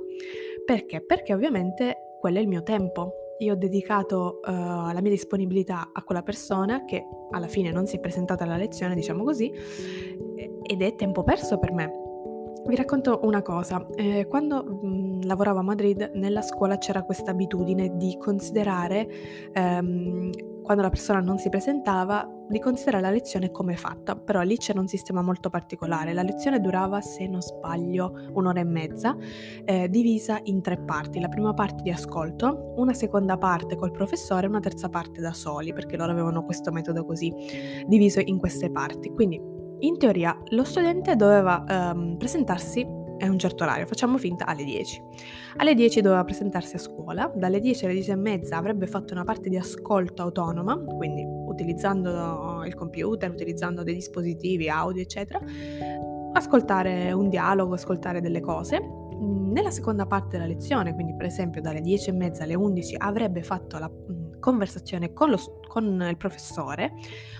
Perché? 0.66 1.02
Perché 1.02 1.34
ovviamente 1.34 2.09
quello 2.20 2.38
è 2.38 2.42
il 2.42 2.48
mio 2.48 2.64
tempo. 2.64 3.14
Io 3.40 3.54
ho 3.54 3.56
dedicato 3.56 4.40
uh, 4.44 4.52
la 4.52 5.00
mia 5.02 5.12
disponibilità 5.12 5.92
a 5.94 6.04
quella 6.04 6.22
persona 6.22 6.84
che 6.84 7.06
alla 7.32 7.48
fine 7.48 7.72
non 7.72 7.86
si 7.86 7.96
è 7.96 8.00
presentata 8.00 8.44
alla 8.44 8.58
lezione, 8.58 8.96
diciamo 8.96 9.24
così, 9.24 9.50
ed 10.62 10.82
è 10.82 10.96
tempo 10.96 11.24
perso 11.24 11.58
per 11.58 11.72
me. 11.72 11.92
Vi 12.66 12.76
racconto 12.76 13.22
una 13.24 13.42
cosa, 13.42 13.88
eh, 13.96 14.28
quando 14.28 14.64
mh, 14.64 15.26
lavoravo 15.26 15.60
a 15.60 15.64
Madrid 15.64 16.12
nella 16.16 16.42
scuola 16.42 16.78
c'era 16.78 17.04
questa 17.04 17.32
abitudine 17.32 17.96
di 17.96 18.18
considerare 18.20 19.08
ehm, 19.54 20.30
quando 20.70 20.86
la 20.86 20.94
persona 20.94 21.20
non 21.20 21.40
si 21.40 21.50
presentava, 21.50 22.30
di 22.48 22.60
considerare 22.60 23.02
la 23.02 23.10
lezione 23.10 23.50
come 23.50 23.76
fatta, 23.76 24.16
però 24.16 24.42
lì 24.42 24.56
c'era 24.56 24.80
un 24.80 24.88
sistema 24.88 25.24
molto 25.24 25.50
particolare. 25.50 26.14
La 26.14 26.22
lezione 26.22 26.60
durava, 26.60 27.02
se 27.02 27.26
non 27.26 27.42
sbaglio, 27.42 28.14
un'ora 28.34 28.60
e 28.60 28.66
mezza, 28.66 29.18
eh, 29.66 29.90
divisa 29.90 30.40
in 30.44 30.62
tre 30.62 30.78
parti. 30.78 31.20
La 31.20 31.28
prima 31.28 31.56
parte 31.56 31.82
di 31.82 31.90
ascolto, 31.90 32.74
una 32.76 32.94
seconda 32.94 33.36
parte 33.40 33.76
col 33.76 33.90
professore 33.90 34.46
e 34.46 34.50
una 34.50 34.60
terza 34.60 34.90
parte 34.90 35.20
da 35.22 35.34
soli, 35.34 35.74
perché 35.74 35.98
loro 35.98 36.12
avevano 36.12 36.46
questo 36.46 36.72
metodo 36.72 37.04
così 37.04 37.34
diviso 37.88 38.20
in 38.24 38.38
queste 38.38 38.70
parti. 38.70 39.10
Quindi, 39.10 39.42
in 39.80 39.98
teoria, 39.98 40.40
lo 40.50 40.64
studente 40.66 41.16
doveva 41.16 41.64
ehm, 41.68 42.18
presentarsi 42.18 42.86
è 43.20 43.28
un 43.28 43.38
certo 43.38 43.64
orario, 43.64 43.86
facciamo 43.86 44.18
finta 44.18 44.46
alle 44.46 44.64
10. 44.64 45.04
Alle 45.58 45.76
10 45.76 46.02
doveva 46.02 46.24
presentarsi 46.24 46.78
a 46.78 46.80
scuola, 46.80 47.32
dalle 47.36 47.60
10 47.60 47.86
alle 47.86 47.94
10 47.94 48.12
e 48.12 48.16
mezza 48.16 48.58
avrebbe 48.58 48.88
fatto 48.88 49.14
una 49.14 49.26
parte 49.26 49.50
di 49.50 49.58
ascolto 49.58 50.22
autonoma, 50.22 50.78
quindi 50.78 51.26
utilizzando 51.26 52.64
il 52.66 52.74
computer, 52.76 53.30
utilizzando 53.30 53.84
dei 53.84 53.96
dispositivi 53.96 54.70
audio, 54.70 55.02
eccetera, 55.02 55.40
ascoltare 56.32 57.12
un 57.12 57.28
dialogo, 57.28 57.74
ascoltare 57.74 58.22
delle 58.22 58.40
cose. 58.40 58.80
Nella 59.20 59.72
seconda 59.72 60.06
parte 60.06 60.38
della 60.38 60.48
lezione, 60.48 60.94
quindi 60.94 61.14
per 61.14 61.26
esempio 61.26 61.60
dalle 61.60 61.82
10 61.82 62.10
e 62.10 62.14
mezza 62.14 62.44
alle 62.44 62.56
11, 62.56 62.96
avrebbe 63.00 63.44
fatto 63.44 63.78
la 63.78 63.92
conversazione 64.40 65.12
con, 65.12 65.30
lo, 65.30 65.38
con, 65.68 66.06
il 66.10 66.16
professore 66.16 66.94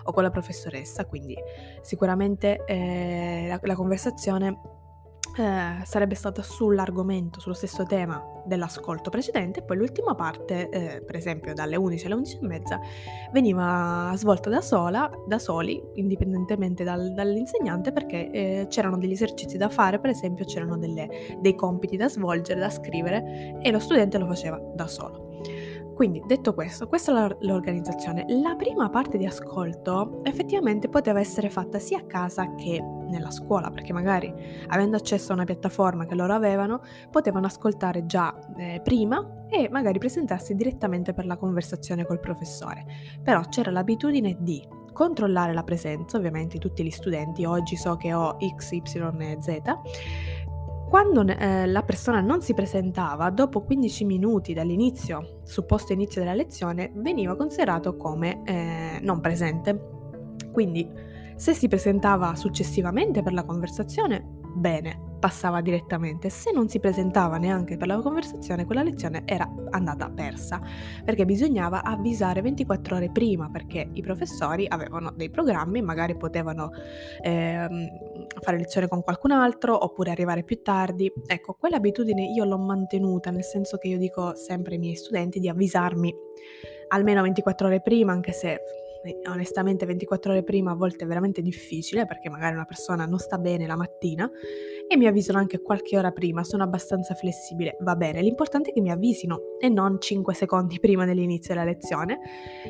o 0.04 0.12
con 0.12 0.24
la 0.24 0.30
professoressa, 0.30 1.06
quindi 1.06 1.38
sicuramente 1.82 2.66
eh, 2.66 3.46
la, 3.48 3.60
la 3.62 3.76
conversazione 3.76 4.60
eh, 5.36 5.86
sarebbe 5.86 6.16
stata 6.16 6.42
sull'argomento, 6.42 7.40
sullo 7.40 7.56
stesso 7.56 7.86
tema 7.86 8.22
dell'ascolto 8.46 9.10
precedente, 9.10 9.62
poi 9.62 9.78
l'ultima 9.78 10.16
parte, 10.16 10.70
eh, 10.70 11.02
per 11.02 11.16
esempio 11.16 11.54
dalle 11.54 11.76
11 11.76 12.06
alle 12.06 12.16
11 12.16 12.36
e 12.36 12.48
mezza, 12.48 12.80
veniva 13.32 14.12
svolta 14.16 14.50
da 14.50 14.62
sola, 14.62 15.10
da 15.28 15.40
soli, 15.40 15.82
indipendentemente 15.96 16.84
dal, 16.84 17.14
dall'insegnante, 17.14 17.92
perché 17.92 18.32
eh, 18.32 18.68
c'erano 18.70 18.98
degli 18.98 19.12
esercizi 19.12 19.58
da 19.58 19.70
fare, 19.70 20.00
per 20.00 20.10
esempio 20.10 20.46
c'erano 20.46 20.78
delle, 20.78 21.38
dei 21.40 21.56
compiti 21.56 21.96
da 21.96 22.10
svolgere, 22.10 22.60
da 22.60 22.70
scrivere, 22.70 23.60
e 23.62 23.72
lo 23.72 23.80
studente 23.80 24.18
lo 24.18 24.26
faceva 24.26 24.60
da 24.74 24.88
solo. 24.88 25.29
Quindi, 26.00 26.24
detto 26.26 26.54
questo, 26.54 26.88
questa 26.88 27.28
è 27.28 27.36
l'organizzazione. 27.42 28.24
La 28.30 28.56
prima 28.56 28.90
parte 28.90 29.18
di 29.18 29.26
ascolto 29.26 30.22
effettivamente 30.24 30.88
poteva 30.88 31.20
essere 31.20 31.50
fatta 31.50 31.78
sia 31.78 31.98
a 31.98 32.06
casa 32.06 32.56
che 32.56 32.82
nella 32.82 33.32
scuola, 33.32 33.70
perché 33.70 33.92
magari 33.92 34.34
avendo 34.68 34.96
accesso 34.96 35.34
a 35.34 35.36
una 35.36 35.44
piattaforma 35.44 36.06
che 36.06 36.16
loro 36.16 36.34
avevano, 36.34 36.82
potevano 37.12 37.48
ascoltare 37.48 38.06
già 38.06 38.34
eh, 38.56 38.80
prima 38.82 39.48
e 39.50 39.68
magari 39.70 40.00
presentarsi 40.00 40.56
direttamente 40.56 41.14
per 41.14 41.26
la 41.26 41.36
conversazione 41.36 42.06
col 42.06 42.22
professore. 42.22 42.86
Però 43.22 43.42
c'era 43.50 43.70
l'abitudine 43.70 44.38
di 44.40 44.66
controllare 44.94 45.54
la 45.54 45.64
presenza, 45.64 46.16
ovviamente 46.18 46.60
tutti 46.60 46.84
gli 46.84 46.92
studenti, 46.92 47.44
oggi 47.44 47.76
so 47.76 47.96
che 47.98 48.14
ho 48.14 48.38
X, 48.56 48.72
Y 48.72 48.82
e 49.20 49.38
Z, 49.40 49.62
quando 50.90 51.26
eh, 51.26 51.68
la 51.68 51.84
persona 51.84 52.20
non 52.20 52.42
si 52.42 52.56
presentava, 52.56 53.30
dopo 53.30 53.62
15 53.62 54.06
minuti 54.06 54.54
dall'inizio, 54.54 55.42
supposto 55.44 55.94
inizio 55.94 56.20
della 56.20 56.34
lezione, 56.34 56.92
veniva 56.96 57.36
considerato 57.36 57.96
come 57.96 58.42
eh, 58.44 59.00
non 59.02 59.22
presente. 59.22 59.80
Quindi, 60.52 60.90
se 61.36 61.54
si 61.54 61.68
presentava 61.68 62.36
successivamente 62.36 63.22
per 63.22 63.34
la 63.34 63.46
conversazione, 63.46 64.26
bene, 64.56 65.09
passava 65.20 65.62
direttamente. 65.62 66.30
Se 66.30 66.52
non 66.52 66.70
si 66.70 66.80
presentava 66.80 67.38
neanche 67.38 67.78
per 67.78 67.88
la 67.88 68.00
conversazione, 68.00 68.66
quella 68.66 68.84
lezione 68.84 69.24
era 69.26 69.48
andata 69.72 70.10
persa, 70.10 70.62
perché 71.04 71.26
bisognava 71.26 71.84
avvisare 71.84 72.42
24 72.42 72.96
ore 72.96 73.12
prima, 73.12 73.50
perché 73.52 73.90
i 73.94 74.02
professori 74.02 74.66
avevano 74.68 75.12
dei 75.16 75.30
programmi, 75.30 75.82
magari 75.82 76.16
potevano 76.16 76.72
ehm, 77.22 77.88
fare 78.42 78.58
lezione 78.58 78.88
con 78.88 79.02
qualcun 79.02 79.32
altro 79.32 79.84
oppure 79.84 80.12
arrivare 80.12 80.44
più 80.44 80.62
tardi. 80.62 81.12
Ecco, 81.28 81.56
quell'abitudine 81.60 82.24
io 82.24 82.46
l'ho 82.46 82.58
mantenuta, 82.58 83.30
nel 83.30 83.44
senso 83.44 83.78
che 83.78 83.88
io 83.88 83.98
dico 83.98 84.36
sempre 84.36 84.74
ai 84.74 84.80
miei 84.80 84.96
studenti 84.96 85.40
di 85.40 85.50
avvisarmi 85.50 86.14
almeno 86.90 87.22
24 87.22 87.68
ore 87.68 87.82
prima, 87.82 88.12
anche 88.12 88.32
se 88.32 88.60
onestamente 89.30 89.86
24 89.86 90.32
ore 90.32 90.44
prima 90.44 90.72
a 90.72 90.76
volte 90.76 91.06
è 91.06 91.08
veramente 91.08 91.42
difficile 91.42 92.06
perché 92.06 92.30
magari 92.30 92.56
una 92.56 92.66
persona 92.66 93.06
non 93.06 93.18
sta 93.18 93.38
bene 93.38 93.66
la 93.66 93.76
mattina 93.76 94.30
e 94.92 94.98
mi 94.98 95.06
avvisano 95.06 95.38
anche 95.38 95.62
qualche 95.62 95.98
ora 95.98 96.12
prima, 96.12 96.44
sono 96.44 96.64
abbastanza 96.64 97.14
flessibile, 97.14 97.78
va 97.82 97.96
bene, 97.96 98.22
l'importante 98.22 98.72
è 98.72 98.74
che 98.74 98.82
mi 98.82 98.90
avvisino 98.90 99.58
e 99.60 99.70
non 99.70 100.02
5 100.02 100.34
secondi 100.34 100.80
prima 100.82 101.06
dell'inizio 101.06 101.54
della 101.54 101.66
lezione. 101.66 102.20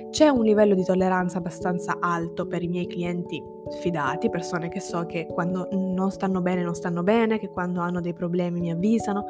C'è 0.09 0.27
un 0.27 0.43
livello 0.43 0.75
di 0.75 0.83
tolleranza 0.83 1.37
abbastanza 1.37 1.97
alto 2.01 2.45
per 2.45 2.61
i 2.61 2.67
miei 2.67 2.87
clienti 2.87 3.41
fidati, 3.81 4.29
persone 4.29 4.67
che 4.67 4.81
so 4.81 5.05
che 5.05 5.27
quando 5.27 5.69
non 5.71 6.11
stanno 6.11 6.41
bene 6.41 6.61
non 6.61 6.75
stanno 6.75 7.03
bene, 7.03 7.39
che 7.39 7.47
quando 7.47 7.79
hanno 7.79 8.01
dei 8.01 8.13
problemi 8.13 8.59
mi 8.59 8.71
avvisano 8.71 9.25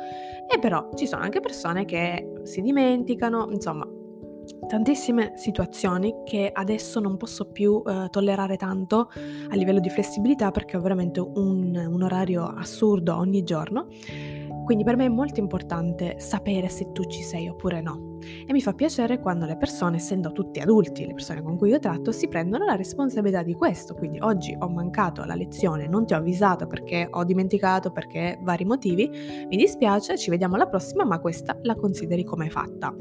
e 0.52 0.58
però 0.60 0.90
ci 0.96 1.06
sono 1.06 1.22
anche 1.22 1.42
persone 1.42 1.86
che 1.86 2.42
si 2.44 2.62
dimenticano, 2.62 3.50
insomma 3.52 3.88
tantissime 4.68 5.34
situazioni 5.36 6.14
che 6.24 6.50
adesso 6.52 7.00
non 7.00 7.18
posso 7.18 7.46
più 7.46 7.82
eh, 7.86 8.08
tollerare 8.10 8.58
tanto 8.58 9.10
a 9.50 9.56
livello 9.56 9.80
di 9.80 9.90
flessibilità 9.90 10.52
perché 10.52 10.78
ho 10.78 10.82
veramente 10.82 11.20
un, 11.20 11.76
un 11.76 12.04
orario 12.04 12.44
assurdo 12.46 13.16
ogni 13.16 13.44
giorno 13.44 13.88
quindi 14.70 14.86
per 14.86 14.98
me 14.98 15.06
è 15.06 15.10
molto 15.10 15.40
importante 15.40 16.20
sapere 16.20 16.70
se 16.70 16.92
tu 16.92 17.04
ci 17.06 17.24
sei 17.24 17.50
oppure 17.50 17.82
no. 17.82 18.18
E 18.46 18.54
mi 18.54 18.62
fa 18.62 18.74
piacere 18.74 19.20
quando 19.20 19.48
le 19.48 19.58
persone, 19.58 19.96
essendo 19.96 20.32
tutti 20.32 20.60
adulti, 20.60 21.08
le 21.08 21.14
persone 21.14 21.42
con 21.42 21.58
cui 21.58 21.70
io 21.70 21.80
tratto, 21.80 22.12
si 22.12 22.28
prendono 22.28 22.66
la 22.66 22.76
responsabilità 22.76 23.42
di 23.42 23.56
questo. 23.56 23.96
Quindi 23.96 24.20
oggi 24.20 24.56
ho 24.60 24.70
mancato 24.70 25.24
la 25.24 25.34
lezione, 25.34 25.88
non 25.88 26.06
ti 26.06 26.14
ho 26.14 26.18
avvisato 26.18 26.68
perché 26.68 27.08
ho 27.10 27.24
dimenticato, 27.24 27.92
perché 27.92 28.38
vari 28.44 28.64
motivi, 28.64 29.10
mi 29.50 29.58
dispiace, 29.58 30.20
ci 30.20 30.30
vediamo 30.30 30.54
alla 30.54 30.68
prossima, 30.68 31.04
ma 31.04 31.18
questa 31.18 31.58
la 31.64 31.74
consideri 31.74 32.24
come 32.24 32.52
fatta. 32.52 32.94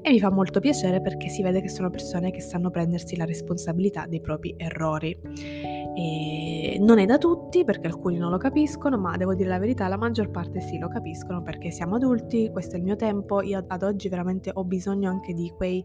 E 0.00 0.10
mi 0.10 0.20
fa 0.20 0.30
molto 0.30 0.60
piacere 0.60 1.00
perché 1.00 1.28
si 1.28 1.42
vede 1.42 1.60
che 1.60 1.68
sono 1.68 1.90
persone 1.90 2.30
che 2.30 2.40
sanno 2.40 2.70
prendersi 2.70 3.16
la 3.16 3.24
responsabilità 3.24 4.06
dei 4.06 4.20
propri 4.20 4.54
errori. 4.56 5.18
E 5.96 6.76
non 6.78 7.00
è 7.00 7.06
da 7.06 7.18
tutti 7.18 7.64
perché 7.64 7.88
alcuni 7.88 8.18
non 8.18 8.30
lo 8.30 8.38
capiscono, 8.38 8.96
ma 8.98 9.16
devo 9.16 9.34
dire 9.34 9.48
la 9.48 9.58
verità, 9.58 9.88
la 9.88 9.96
maggior 9.96 10.30
parte 10.30 10.60
sì 10.60 10.78
lo 10.78 10.86
capiscono 10.86 11.06
perché 11.42 11.70
siamo 11.70 11.96
adulti, 11.96 12.50
questo 12.50 12.74
è 12.74 12.78
il 12.78 12.84
mio 12.84 12.96
tempo, 12.96 13.42
io 13.42 13.64
ad 13.66 13.82
oggi 13.82 14.08
veramente 14.08 14.50
ho 14.52 14.64
bisogno 14.64 15.08
anche 15.08 15.32
di 15.34 15.52
quei 15.56 15.84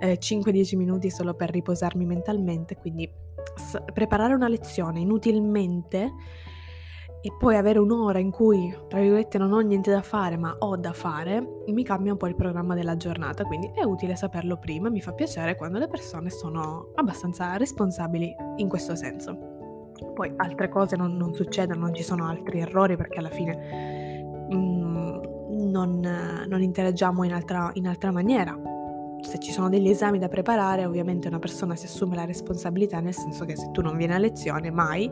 eh, 0.00 0.18
5-10 0.18 0.76
minuti 0.76 1.10
solo 1.10 1.34
per 1.34 1.50
riposarmi 1.50 2.04
mentalmente, 2.04 2.76
quindi 2.76 3.10
s- 3.56 3.82
preparare 3.92 4.34
una 4.34 4.48
lezione 4.48 5.00
inutilmente 5.00 6.12
e 7.20 7.32
poi 7.38 7.56
avere 7.56 7.78
un'ora 7.78 8.18
in 8.18 8.30
cui, 8.30 8.70
tra 8.86 9.00
virgolette, 9.00 9.38
non 9.38 9.52
ho 9.52 9.60
niente 9.60 9.90
da 9.90 10.02
fare, 10.02 10.36
ma 10.36 10.54
ho 10.58 10.76
da 10.76 10.92
fare, 10.92 11.62
mi 11.68 11.82
cambia 11.82 12.12
un 12.12 12.18
po' 12.18 12.26
il 12.26 12.34
programma 12.34 12.74
della 12.74 12.98
giornata, 12.98 13.44
quindi 13.44 13.70
è 13.74 13.82
utile 13.82 14.14
saperlo 14.14 14.58
prima, 14.58 14.90
mi 14.90 15.00
fa 15.00 15.12
piacere 15.14 15.56
quando 15.56 15.78
le 15.78 15.88
persone 15.88 16.28
sono 16.28 16.90
abbastanza 16.96 17.56
responsabili 17.56 18.34
in 18.56 18.68
questo 18.68 18.94
senso. 18.94 19.52
Poi 20.12 20.34
altre 20.36 20.68
cose 20.68 20.96
non, 20.96 21.16
non 21.16 21.32
succedono, 21.32 21.80
non 21.80 21.94
ci 21.94 22.02
sono 22.02 22.28
altri 22.28 22.60
errori 22.60 22.94
perché 22.96 23.18
alla 23.20 23.30
fine 23.30 24.03
mm, 24.52 25.70
non, 25.70 26.00
non, 26.48 26.62
interagiamo 26.62 27.24
in 27.24 27.32
altra, 27.32 27.70
in 27.74 27.86
altra 27.86 28.10
maniera 28.10 28.58
se 29.24 29.38
ci 29.38 29.52
sono 29.52 29.68
degli 29.68 29.88
esami 29.88 30.18
da 30.18 30.28
preparare, 30.28 30.84
ovviamente 30.84 31.28
una 31.28 31.38
persona 31.38 31.74
si 31.76 31.86
assume 31.86 32.14
la 32.14 32.24
responsabilità, 32.24 33.00
nel 33.00 33.14
senso 33.14 33.44
che 33.44 33.56
se 33.56 33.70
tu 33.72 33.80
non 33.80 33.96
vieni 33.96 34.12
a 34.12 34.18
lezione 34.18 34.70
mai, 34.70 35.10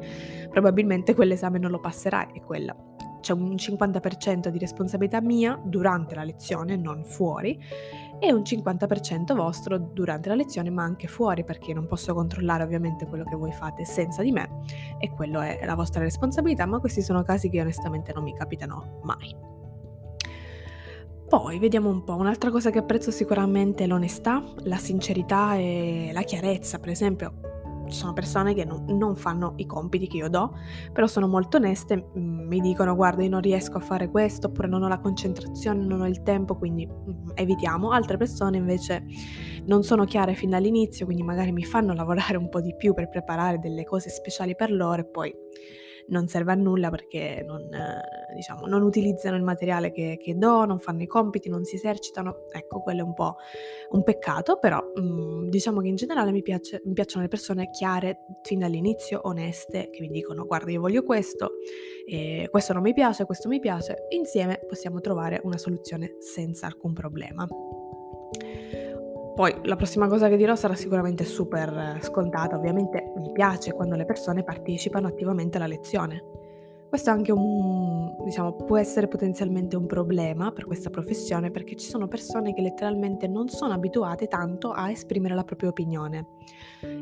probabilmente 0.50 1.14
quell'esame 1.14 1.58
non 1.58 1.70
lo 1.70 1.80
passerai 1.80 2.28
e 2.34 2.42
quella. 2.42 2.76
C'è 3.20 3.32
un 3.32 3.54
50% 3.54 4.48
di 4.48 4.58
responsabilità 4.58 5.20
mia 5.20 5.58
durante 5.64 6.14
la 6.14 6.24
lezione, 6.24 6.76
non 6.76 7.04
fuori, 7.04 7.58
e 8.24 8.32
un 8.32 8.42
50% 8.42 9.34
vostro 9.34 9.78
durante 9.78 10.28
la 10.28 10.36
lezione, 10.36 10.70
ma 10.70 10.84
anche 10.84 11.08
fuori, 11.08 11.42
perché 11.42 11.74
non 11.74 11.88
posso 11.88 12.14
controllare 12.14 12.62
ovviamente 12.62 13.04
quello 13.04 13.24
che 13.24 13.34
voi 13.34 13.50
fate 13.50 13.84
senza 13.84 14.22
di 14.22 14.30
me 14.30 14.60
e 15.00 15.10
quello 15.10 15.40
è 15.40 15.64
la 15.64 15.74
vostra 15.74 16.02
responsabilità, 16.02 16.64
ma 16.64 16.78
questi 16.78 17.02
sono 17.02 17.24
casi 17.24 17.50
che 17.50 17.60
onestamente 17.60 18.12
non 18.12 18.22
mi 18.22 18.32
capitano 18.32 19.00
mai. 19.02 19.34
Poi 21.28 21.58
vediamo 21.58 21.88
un 21.88 22.04
po', 22.04 22.14
un'altra 22.14 22.52
cosa 22.52 22.70
che 22.70 22.78
apprezzo 22.78 23.10
sicuramente 23.10 23.82
è 23.82 23.86
l'onestà, 23.88 24.40
la 24.64 24.76
sincerità 24.76 25.56
e 25.56 26.10
la 26.12 26.22
chiarezza, 26.22 26.78
per 26.78 26.90
esempio 26.90 27.51
ci 27.92 27.98
sono 27.98 28.12
persone 28.12 28.54
che 28.54 28.64
non, 28.64 28.84
non, 28.96 29.14
fanno 29.14 29.52
i 29.56 29.66
compiti 29.66 30.08
che 30.08 30.16
io 30.16 30.28
do, 30.28 30.56
però 30.92 31.06
sono 31.06 31.28
molto 31.28 31.58
oneste, 31.58 31.96
mm, 31.96 32.46
mi 32.48 32.60
dicono 32.60 32.94
guarda 32.94 33.22
io 33.22 33.30
non 33.30 33.40
riesco 33.40 33.76
a 33.76 33.80
fare 33.80 34.08
questo 34.10 34.48
oppure 34.48 34.68
non 34.68 34.82
ho 34.82 34.88
la 34.88 34.98
concentrazione, 34.98 35.84
non 35.84 36.00
ho 36.00 36.08
il 36.08 36.22
tempo, 36.22 36.56
quindi 36.56 36.86
mm, 36.86 37.30
evitiamo. 37.34 37.90
Altre 37.90 38.16
persone 38.16 38.56
invece 38.56 39.04
non 39.66 39.82
sono 39.82 40.04
chiare 40.04 40.34
fin 40.34 40.50
dall'inizio, 40.50 41.04
quindi 41.04 41.22
magari 41.22 41.52
mi 41.52 41.64
fanno 41.64 41.92
lavorare 41.94 42.36
un 42.36 42.48
po' 42.48 42.60
di 42.60 42.74
più 42.76 42.94
per 42.94 43.08
preparare 43.08 43.58
delle 43.58 43.84
cose 43.84 44.10
speciali 44.10 44.56
per 44.56 44.72
loro 44.72 45.02
e 45.02 45.04
poi 45.04 45.34
non 46.08 46.28
serve 46.28 46.52
a 46.52 46.54
nulla 46.54 46.90
perché 46.90 47.42
non, 47.46 47.62
eh, 47.72 48.34
diciamo, 48.34 48.66
non 48.66 48.82
utilizzano 48.82 49.36
il 49.36 49.42
materiale 49.42 49.92
che, 49.92 50.18
che, 50.20 50.36
do, 50.36 50.64
non 50.64 50.78
fanno 50.78 51.02
i 51.02 51.06
compiti, 51.06 51.48
non 51.48 51.64
si 51.64 51.76
esercitano. 51.76 52.46
Ecco, 52.50 52.80
quello 52.80 53.00
è 53.00 53.04
un 53.04 53.14
po' 53.14 53.36
un 53.90 54.02
peccato, 54.02 54.58
però 54.58 54.82
mm, 54.98 55.48
diciamo 55.48 55.80
che 55.80 55.88
in 55.88 55.96
generale 55.96 56.32
mi, 56.32 56.42
piace, 56.42 56.80
mi 56.84 56.92
piacciono 56.92 57.22
le 57.22 57.28
persone 57.28 57.70
chiare 57.70 58.24
fin 58.42 58.60
dall'inizio, 58.60 59.20
oneste, 59.24 59.90
che 59.90 60.00
mi 60.00 60.08
dicono 60.08 60.46
guarda 60.46 60.70
io 60.70 60.80
voglio 60.80 61.02
questo, 61.02 61.52
eh, 62.06 62.48
questo 62.50 62.72
non 62.72 62.82
mi 62.82 62.92
piace, 62.92 63.24
questo 63.24 63.48
mi 63.48 63.60
piace, 63.60 64.06
insieme 64.10 64.60
possiamo 64.66 65.00
trovare 65.00 65.40
una 65.44 65.58
soluzione 65.58 66.16
senza 66.20 66.66
alcun 66.66 66.92
problema. 66.92 67.46
Poi 69.34 69.54
la 69.62 69.76
prossima 69.76 70.08
cosa 70.08 70.28
che 70.28 70.36
dirò 70.36 70.54
sarà 70.54 70.74
sicuramente 70.74 71.24
super 71.24 71.98
scontata, 72.02 72.56
ovviamente 72.56 73.12
mi 73.16 73.32
piace 73.32 73.72
quando 73.72 73.96
le 73.96 74.04
persone 74.04 74.44
partecipano 74.44 75.06
attivamente 75.06 75.56
alla 75.56 75.66
lezione. 75.66 76.22
Questo 76.92 77.08
è 77.08 77.14
anche 77.14 77.32
un, 77.32 78.14
diciamo, 78.22 78.52
può 78.52 78.76
essere 78.76 79.08
potenzialmente 79.08 79.76
un 79.76 79.86
problema 79.86 80.52
per 80.52 80.66
questa 80.66 80.90
professione 80.90 81.50
perché 81.50 81.74
ci 81.74 81.88
sono 81.88 82.06
persone 82.06 82.52
che 82.52 82.60
letteralmente 82.60 83.26
non 83.26 83.48
sono 83.48 83.72
abituate 83.72 84.28
tanto 84.28 84.72
a 84.72 84.90
esprimere 84.90 85.34
la 85.34 85.44
propria 85.44 85.70
opinione. 85.70 86.26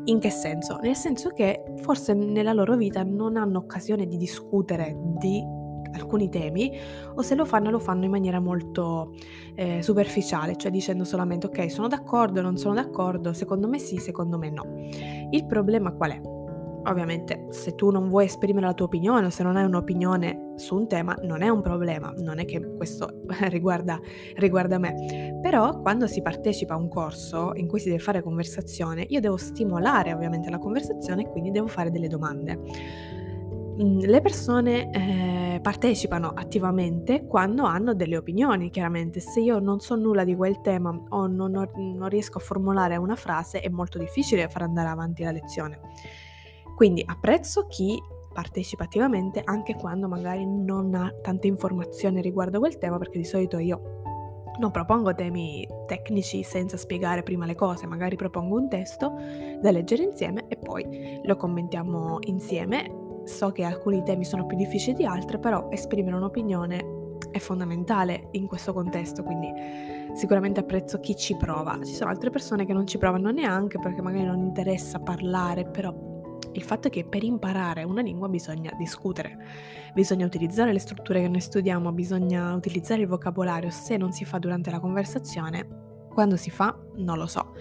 In 0.05 0.19
che 0.19 0.29
senso? 0.29 0.77
Nel 0.81 0.95
senso 0.95 1.31
che 1.31 1.61
forse 1.81 2.13
nella 2.13 2.53
loro 2.53 2.77
vita 2.77 3.03
non 3.03 3.35
hanno 3.35 3.57
occasione 3.57 4.07
di 4.07 4.15
discutere 4.15 4.95
di 5.17 5.43
alcuni 5.93 6.29
temi 6.29 6.71
o 7.15 7.21
se 7.21 7.35
lo 7.35 7.45
fanno 7.45 7.69
lo 7.69 7.79
fanno 7.79 8.05
in 8.05 8.11
maniera 8.11 8.39
molto 8.39 9.13
eh, 9.55 9.81
superficiale, 9.81 10.55
cioè 10.55 10.71
dicendo 10.71 11.03
solamente 11.03 11.47
ok 11.47 11.71
sono 11.71 11.87
d'accordo, 11.87 12.41
non 12.41 12.57
sono 12.57 12.75
d'accordo, 12.75 13.33
secondo 13.33 13.67
me 13.67 13.79
sì, 13.79 13.97
secondo 13.97 14.37
me 14.37 14.49
no. 14.49 14.63
Il 15.29 15.45
problema 15.45 15.91
qual 15.91 16.11
è? 16.11 16.21
Ovviamente 16.83 17.45
se 17.49 17.75
tu 17.75 17.91
non 17.91 18.09
vuoi 18.09 18.25
esprimere 18.25 18.65
la 18.65 18.73
tua 18.73 18.87
opinione 18.87 19.27
o 19.27 19.29
se 19.29 19.43
non 19.43 19.55
hai 19.55 19.65
un'opinione 19.65 20.53
su 20.55 20.75
un 20.75 20.87
tema 20.87 21.15
non 21.21 21.43
è 21.43 21.49
un 21.49 21.61
problema, 21.61 22.11
non 22.17 22.39
è 22.39 22.45
che 22.45 22.75
questo 22.75 23.21
riguarda, 23.49 23.99
riguarda 24.37 24.79
me, 24.79 25.37
però 25.41 25.79
quando 25.79 26.07
si 26.07 26.23
partecipa 26.23 26.73
a 26.73 26.77
un 26.77 26.89
corso 26.89 27.51
in 27.53 27.67
cui 27.67 27.79
si 27.79 27.89
deve 27.89 28.01
fare 28.01 28.23
conversazione 28.23 29.05
io 29.09 29.19
devo 29.19 29.37
stimolare 29.37 30.11
ovviamente 30.11 30.49
la 30.49 30.57
conversazione 30.57 31.23
e 31.23 31.29
quindi 31.29 31.51
devo 31.51 31.67
fare 31.67 31.91
delle 31.91 32.07
domande 32.07 32.59
le 33.83 34.21
persone 34.21 34.89
eh, 34.91 35.59
partecipano 35.61 36.33
attivamente 36.35 37.25
quando 37.25 37.63
hanno 37.63 37.93
delle 37.93 38.17
opinioni, 38.17 38.69
chiaramente. 38.69 39.19
Se 39.19 39.39
io 39.39 39.59
non 39.59 39.79
so 39.79 39.95
nulla 39.95 40.23
di 40.23 40.35
quel 40.35 40.61
tema 40.61 40.89
o 41.09 41.27
non, 41.27 41.51
non 41.51 42.09
riesco 42.09 42.37
a 42.37 42.41
formulare 42.41 42.95
una 42.97 43.15
frase, 43.15 43.59
è 43.59 43.69
molto 43.69 43.97
difficile 43.97 44.47
far 44.49 44.63
andare 44.63 44.89
avanti 44.89 45.23
la 45.23 45.31
lezione. 45.31 45.79
Quindi 46.75 47.03
apprezzo 47.05 47.67
chi 47.67 47.99
partecipa 48.33 48.85
attivamente 48.85 49.41
anche 49.43 49.75
quando 49.75 50.07
magari 50.07 50.45
non 50.45 50.95
ha 50.95 51.13
tante 51.21 51.47
informazioni 51.47 52.21
riguardo 52.21 52.59
quel 52.59 52.77
tema, 52.77 52.97
perché 52.97 53.17
di 53.17 53.25
solito 53.25 53.57
io 53.57 53.99
non 54.59 54.71
propongo 54.71 55.15
temi 55.15 55.67
tecnici 55.87 56.43
senza 56.43 56.77
spiegare 56.77 57.23
prima 57.23 57.45
le 57.45 57.55
cose, 57.55 57.87
magari 57.87 58.15
propongo 58.15 58.57
un 58.57 58.69
testo 58.69 59.13
da 59.61 59.71
leggere 59.71 60.03
insieme 60.03 60.45
e 60.47 60.57
poi 60.57 61.19
lo 61.23 61.35
commentiamo 61.35 62.17
insieme 62.21 63.00
So 63.25 63.51
che 63.51 63.63
alcuni 63.63 64.03
temi 64.03 64.25
sono 64.25 64.45
più 64.45 64.57
difficili 64.57 64.95
di 64.95 65.05
altri, 65.05 65.39
però 65.39 65.69
esprimere 65.69 66.15
un'opinione 66.15 66.99
è 67.31 67.39
fondamentale 67.39 68.27
in 68.31 68.47
questo 68.47 68.73
contesto, 68.73 69.23
quindi 69.23 69.51
sicuramente 70.13 70.59
apprezzo 70.59 70.99
chi 70.99 71.15
ci 71.15 71.35
prova. 71.37 71.79
Ci 71.83 71.93
sono 71.93 72.09
altre 72.09 72.29
persone 72.29 72.65
che 72.65 72.73
non 72.73 72.85
ci 72.85 72.97
provano 72.97 73.31
neanche 73.31 73.79
perché 73.79 74.01
magari 74.01 74.25
non 74.25 74.39
interessa 74.39 74.99
parlare, 74.99 75.65
però 75.65 75.93
il 76.53 76.63
fatto 76.63 76.89
è 76.89 76.91
che 76.91 77.05
per 77.05 77.23
imparare 77.23 77.83
una 77.83 78.01
lingua 78.01 78.27
bisogna 78.27 78.71
discutere, 78.77 79.37
bisogna 79.93 80.25
utilizzare 80.25 80.73
le 80.73 80.79
strutture 80.79 81.21
che 81.21 81.29
noi 81.29 81.39
studiamo, 81.39 81.91
bisogna 81.93 82.53
utilizzare 82.53 83.01
il 83.01 83.07
vocabolario. 83.07 83.69
Se 83.69 83.95
non 83.95 84.11
si 84.11 84.25
fa 84.25 84.37
durante 84.37 84.69
la 84.69 84.79
conversazione, 84.79 85.67
quando 86.13 86.35
si 86.35 86.49
fa, 86.49 86.77
non 86.95 87.17
lo 87.17 87.27
so. 87.27 87.53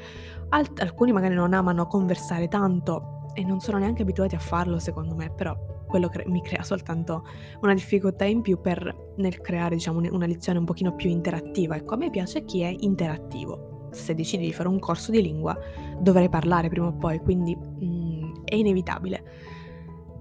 Alt- 0.49 0.81
alcuni 0.81 1.12
magari 1.12 1.35
non 1.35 1.55
amano 1.55 1.87
conversare 1.87 2.49
tanto 2.49 3.19
e 3.34 3.44
non 3.44 3.60
sono 3.60 3.78
neanche 3.78 4.02
abituati 4.02 4.34
a 4.34 4.38
farlo 4.38 4.78
secondo 4.78 5.14
me, 5.14 5.30
però 5.30 5.56
quello 5.86 6.08
cre- 6.08 6.26
mi 6.28 6.40
crea 6.40 6.62
soltanto 6.62 7.24
una 7.60 7.74
difficoltà 7.74 8.24
in 8.24 8.40
più 8.42 8.60
per, 8.60 9.12
nel 9.16 9.40
creare 9.40 9.74
diciamo, 9.74 10.00
una 10.10 10.26
lezione 10.26 10.58
un 10.58 10.64
pochino 10.64 10.94
più 10.94 11.10
interattiva. 11.10 11.76
Ecco, 11.76 11.94
a 11.94 11.96
me 11.96 12.10
piace 12.10 12.44
chi 12.44 12.60
è 12.60 12.74
interattivo. 12.78 13.88
Se 13.90 14.14
decidi 14.14 14.44
di 14.44 14.52
fare 14.52 14.68
un 14.68 14.78
corso 14.78 15.10
di 15.10 15.20
lingua 15.20 15.58
dovrai 15.98 16.28
parlare 16.28 16.68
prima 16.68 16.86
o 16.86 16.92
poi, 16.92 17.18
quindi 17.18 17.56
mm, 17.56 18.44
è 18.44 18.54
inevitabile. 18.54 19.24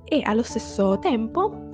E 0.03 0.21
allo 0.23 0.41
stesso 0.41 0.97
tempo 0.97 1.68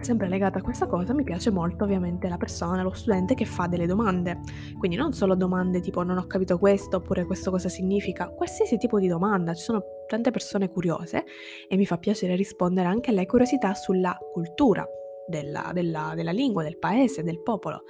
Sempre 0.00 0.28
legata 0.28 0.58
a 0.58 0.62
questa 0.62 0.86
cosa 0.86 1.12
mi 1.12 1.24
piace 1.24 1.50
molto 1.50 1.84
ovviamente 1.84 2.28
la 2.28 2.36
persona, 2.36 2.82
lo 2.82 2.92
studente 2.92 3.34
che 3.34 3.44
fa 3.44 3.66
delle 3.66 3.86
domande, 3.86 4.40
quindi 4.78 4.96
non 4.96 5.12
solo 5.12 5.34
domande 5.34 5.80
tipo 5.80 6.02
non 6.02 6.18
ho 6.18 6.26
capito 6.26 6.56
questo 6.56 6.98
oppure 6.98 7.24
questo 7.24 7.50
cosa 7.50 7.68
significa, 7.68 8.28
qualsiasi 8.28 8.78
tipo 8.78 8.98
di 8.98 9.08
domanda, 9.08 9.54
ci 9.54 9.64
sono 9.64 9.82
tante 10.06 10.30
persone 10.30 10.70
curiose 10.70 11.24
e 11.68 11.76
mi 11.76 11.84
fa 11.84 11.98
piacere 11.98 12.36
rispondere 12.36 12.88
anche 12.88 13.10
alle 13.10 13.26
curiosità 13.26 13.74
sulla 13.74 14.16
cultura. 14.32 14.86
Della, 15.28 15.72
della, 15.74 16.14
della 16.16 16.30
lingua, 16.30 16.62
del 16.62 16.78
paese, 16.78 17.22
del 17.22 17.42
popolo. 17.42 17.82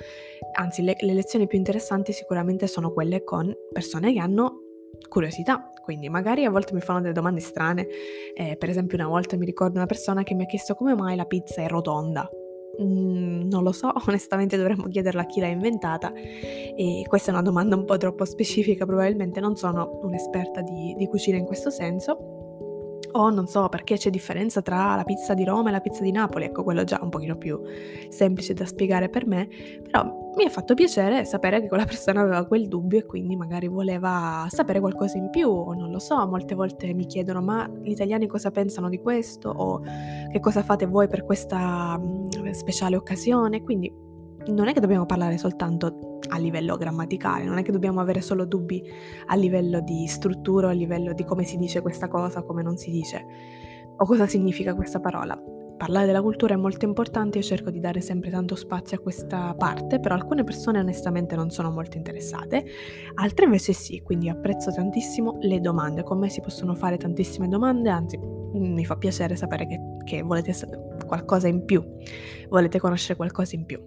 Anzi, 0.56 0.82
le, 0.82 0.96
le 0.98 1.12
lezioni 1.12 1.46
più 1.46 1.56
interessanti 1.56 2.12
sicuramente 2.12 2.66
sono 2.66 2.90
quelle 2.90 3.22
con 3.22 3.54
persone 3.72 4.12
che 4.12 4.18
hanno 4.18 4.62
curiosità, 5.08 5.70
quindi 5.88 6.10
magari 6.10 6.44
a 6.44 6.50
volte 6.50 6.74
mi 6.74 6.82
fanno 6.82 7.00
delle 7.00 7.14
domande 7.14 7.40
strane, 7.40 7.86
eh, 8.34 8.58
per 8.58 8.68
esempio 8.68 8.98
una 8.98 9.08
volta 9.08 9.38
mi 9.38 9.46
ricordo 9.46 9.78
una 9.78 9.86
persona 9.86 10.22
che 10.22 10.34
mi 10.34 10.42
ha 10.42 10.46
chiesto 10.46 10.74
come 10.74 10.94
mai 10.94 11.16
la 11.16 11.24
pizza 11.24 11.62
è 11.62 11.66
rotonda. 11.66 12.28
Mm, 12.82 13.48
non 13.48 13.62
lo 13.62 13.72
so, 13.72 13.90
onestamente 14.06 14.58
dovremmo 14.58 14.86
chiederla 14.86 15.22
a 15.22 15.24
chi 15.24 15.40
l'ha 15.40 15.46
inventata 15.46 16.12
e 16.12 17.04
questa 17.08 17.30
è 17.30 17.32
una 17.32 17.42
domanda 17.42 17.74
un 17.74 17.86
po' 17.86 17.96
troppo 17.96 18.26
specifica, 18.26 18.84
probabilmente 18.84 19.40
non 19.40 19.56
sono 19.56 19.98
un'esperta 20.02 20.60
di, 20.60 20.94
di 20.94 21.06
cucina 21.06 21.38
in 21.38 21.46
questo 21.46 21.70
senso, 21.70 22.37
o 23.12 23.30
non 23.30 23.46
so 23.46 23.68
perché 23.68 23.96
c'è 23.96 24.10
differenza 24.10 24.62
tra 24.62 24.94
la 24.94 25.04
pizza 25.04 25.34
di 25.34 25.44
Roma 25.44 25.68
e 25.68 25.72
la 25.72 25.80
pizza 25.80 26.02
di 26.02 26.10
Napoli, 26.10 26.46
ecco 26.46 26.62
quello 26.62 26.84
già 26.84 26.98
un 27.02 27.08
pochino 27.08 27.36
più 27.36 27.60
semplice 28.08 28.54
da 28.54 28.66
spiegare 28.66 29.08
per 29.08 29.26
me, 29.26 29.48
però 29.82 30.32
mi 30.36 30.44
ha 30.44 30.50
fatto 30.50 30.74
piacere 30.74 31.24
sapere 31.24 31.60
che 31.60 31.68
quella 31.68 31.84
persona 31.84 32.20
aveva 32.20 32.46
quel 32.46 32.68
dubbio 32.68 32.98
e 32.98 33.06
quindi 33.06 33.34
magari 33.34 33.66
voleva 33.66 34.46
sapere 34.48 34.80
qualcosa 34.80 35.18
in 35.18 35.30
più, 35.30 35.48
o 35.48 35.74
non 35.74 35.90
lo 35.90 35.98
so, 35.98 36.26
molte 36.26 36.54
volte 36.54 36.92
mi 36.92 37.06
chiedono 37.06 37.40
ma 37.40 37.68
gli 37.82 37.90
italiani 37.90 38.26
cosa 38.26 38.50
pensano 38.50 38.88
di 38.88 38.98
questo? 38.98 39.50
O 39.50 39.82
che 40.30 40.40
cosa 40.40 40.62
fate 40.62 40.86
voi 40.86 41.08
per 41.08 41.24
questa 41.24 41.98
mm, 41.98 42.50
speciale 42.50 42.96
occasione, 42.96 43.62
quindi 43.62 44.06
non 44.46 44.68
è 44.68 44.72
che 44.72 44.80
dobbiamo 44.80 45.06
parlare 45.06 45.36
soltanto 45.38 46.18
a 46.30 46.38
livello 46.38 46.76
grammaticale, 46.76 47.44
non 47.44 47.58
è 47.58 47.62
che 47.62 47.72
dobbiamo 47.72 48.00
avere 48.00 48.20
solo 48.20 48.44
dubbi 48.44 48.82
a 49.26 49.34
livello 49.34 49.80
di 49.80 50.06
struttura, 50.06 50.70
a 50.70 50.72
livello 50.72 51.12
di 51.12 51.24
come 51.24 51.44
si 51.44 51.56
dice 51.56 51.80
questa 51.80 52.08
cosa, 52.08 52.42
come 52.42 52.62
non 52.62 52.76
si 52.76 52.90
dice, 52.90 53.24
o 53.96 54.04
cosa 54.04 54.26
significa 54.26 54.74
questa 54.74 55.00
parola. 55.00 55.40
Parlare 55.76 56.06
della 56.06 56.22
cultura 56.22 56.54
è 56.54 56.56
molto 56.56 56.84
importante, 56.84 57.38
io 57.38 57.44
cerco 57.44 57.70
di 57.70 57.78
dare 57.78 58.00
sempre 58.00 58.30
tanto 58.30 58.56
spazio 58.56 58.96
a 58.96 59.00
questa 59.00 59.54
parte, 59.56 60.00
però 60.00 60.16
alcune 60.16 60.42
persone 60.42 60.80
onestamente 60.80 61.36
non 61.36 61.50
sono 61.50 61.70
molto 61.70 61.96
interessate, 61.96 62.64
altre 63.14 63.44
invece 63.44 63.72
sì, 63.72 64.00
quindi 64.00 64.28
apprezzo 64.28 64.72
tantissimo 64.72 65.36
le 65.40 65.60
domande, 65.60 66.02
con 66.02 66.18
me 66.18 66.30
si 66.30 66.40
possono 66.40 66.74
fare 66.74 66.96
tantissime 66.96 67.46
domande, 67.46 67.90
anzi 67.90 68.18
mi 68.18 68.84
fa 68.84 68.96
piacere 68.96 69.36
sapere 69.36 69.66
che, 69.68 69.78
che 70.04 70.22
volete 70.22 70.52
qualcosa 71.06 71.46
in 71.46 71.64
più, 71.64 71.84
volete 72.48 72.80
conoscere 72.80 73.14
qualcosa 73.14 73.54
in 73.54 73.64
più. 73.64 73.78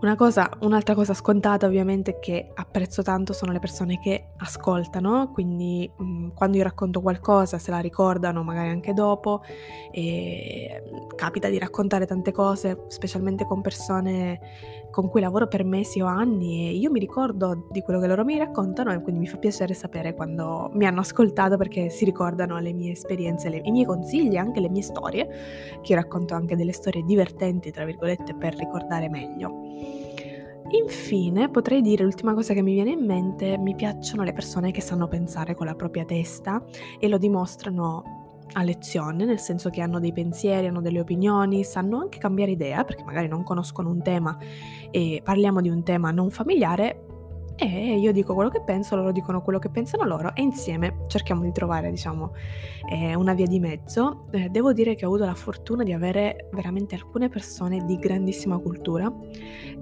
Una 0.00 0.16
cosa, 0.16 0.48
un'altra 0.60 0.94
cosa 0.94 1.12
scontata 1.12 1.66
ovviamente 1.66 2.18
che 2.20 2.52
apprezzo 2.54 3.02
tanto 3.02 3.34
sono 3.34 3.52
le 3.52 3.58
persone 3.58 3.98
che 3.98 4.28
ascoltano, 4.38 5.30
quindi 5.30 5.90
mh, 5.94 6.02
mhmm, 6.02 6.32
quando 6.34 6.56
io 6.56 6.62
racconto 6.62 7.02
qualcosa 7.02 7.58
se 7.58 7.70
la 7.70 7.80
ricordano 7.80 8.42
magari 8.42 8.70
anche 8.70 8.94
dopo 8.94 9.42
e 9.92 10.82
capita 11.16 11.50
di 11.50 11.58
raccontare 11.58 12.06
tante 12.06 12.32
cose, 12.32 12.84
specialmente 12.88 13.44
con 13.44 13.60
persone 13.60 14.40
con 14.90 15.08
cui 15.08 15.20
lavoro 15.20 15.46
per 15.46 15.64
mesi 15.64 16.00
o 16.00 16.06
anni 16.06 16.68
e 16.68 16.72
io 16.72 16.90
mi 16.90 16.98
ricordo 16.98 17.66
di 17.70 17.80
quello 17.82 18.00
che 18.00 18.06
loro 18.06 18.24
mi 18.24 18.36
raccontano 18.38 18.92
e 18.92 19.00
quindi 19.00 19.20
mi 19.20 19.26
fa 19.26 19.38
piacere 19.38 19.74
sapere 19.74 20.14
quando 20.14 20.70
mi 20.74 20.86
hanno 20.86 21.00
ascoltato 21.00 21.56
perché 21.56 21.90
si 21.90 22.04
ricordano 22.04 22.58
le 22.58 22.72
mie 22.72 22.92
esperienze, 22.92 23.48
le, 23.48 23.60
i 23.64 23.70
miei 23.70 23.86
consigli, 23.86 24.36
anche 24.36 24.60
le 24.60 24.68
mie 24.68 24.82
storie, 24.82 25.26
che 25.80 25.92
io 25.92 25.98
racconto 25.98 26.34
anche 26.34 26.56
delle 26.56 26.72
storie 26.72 27.02
divertenti, 27.04 27.70
tra 27.70 27.84
virgolette, 27.84 28.34
per 28.34 28.54
ricordare 28.56 29.08
meglio. 29.08 29.52
Infine, 30.72 31.48
potrei 31.50 31.80
dire 31.80 32.04
l'ultima 32.04 32.32
cosa 32.32 32.54
che 32.54 32.62
mi 32.62 32.74
viene 32.74 32.90
in 32.90 33.04
mente, 33.04 33.58
mi 33.58 33.74
piacciono 33.74 34.22
le 34.22 34.32
persone 34.32 34.70
che 34.70 34.80
sanno 34.80 35.08
pensare 35.08 35.56
con 35.56 35.66
la 35.66 35.74
propria 35.74 36.04
testa 36.04 36.62
e 37.00 37.08
lo 37.08 37.18
dimostrano 37.18 38.19
a 38.52 38.62
lezione, 38.62 39.24
nel 39.24 39.38
senso 39.38 39.70
che 39.70 39.80
hanno 39.80 40.00
dei 40.00 40.12
pensieri, 40.12 40.66
hanno 40.66 40.80
delle 40.80 41.00
opinioni, 41.00 41.64
sanno 41.64 42.00
anche 42.00 42.18
cambiare 42.18 42.50
idea, 42.50 42.84
perché 42.84 43.04
magari 43.04 43.28
non 43.28 43.42
conoscono 43.42 43.90
un 43.90 44.02
tema 44.02 44.36
e 44.90 45.20
parliamo 45.22 45.60
di 45.60 45.68
un 45.68 45.82
tema 45.82 46.10
non 46.10 46.30
familiare, 46.30 47.04
e 47.62 47.98
io 47.98 48.10
dico 48.10 48.32
quello 48.32 48.48
che 48.48 48.62
penso, 48.62 48.96
loro 48.96 49.12
dicono 49.12 49.42
quello 49.42 49.58
che 49.58 49.68
pensano 49.68 50.04
loro 50.04 50.34
e 50.34 50.40
insieme 50.40 51.02
cerchiamo 51.08 51.42
di 51.42 51.52
trovare, 51.52 51.90
diciamo, 51.90 52.32
eh, 52.90 53.14
una 53.14 53.34
via 53.34 53.46
di 53.46 53.60
mezzo. 53.60 54.28
Eh, 54.30 54.48
devo 54.48 54.72
dire 54.72 54.94
che 54.94 55.04
ho 55.04 55.08
avuto 55.08 55.26
la 55.26 55.34
fortuna 55.34 55.82
di 55.82 55.92
avere 55.92 56.48
veramente 56.52 56.94
alcune 56.94 57.28
persone 57.28 57.84
di 57.84 57.98
grandissima 57.98 58.56
cultura, 58.58 59.12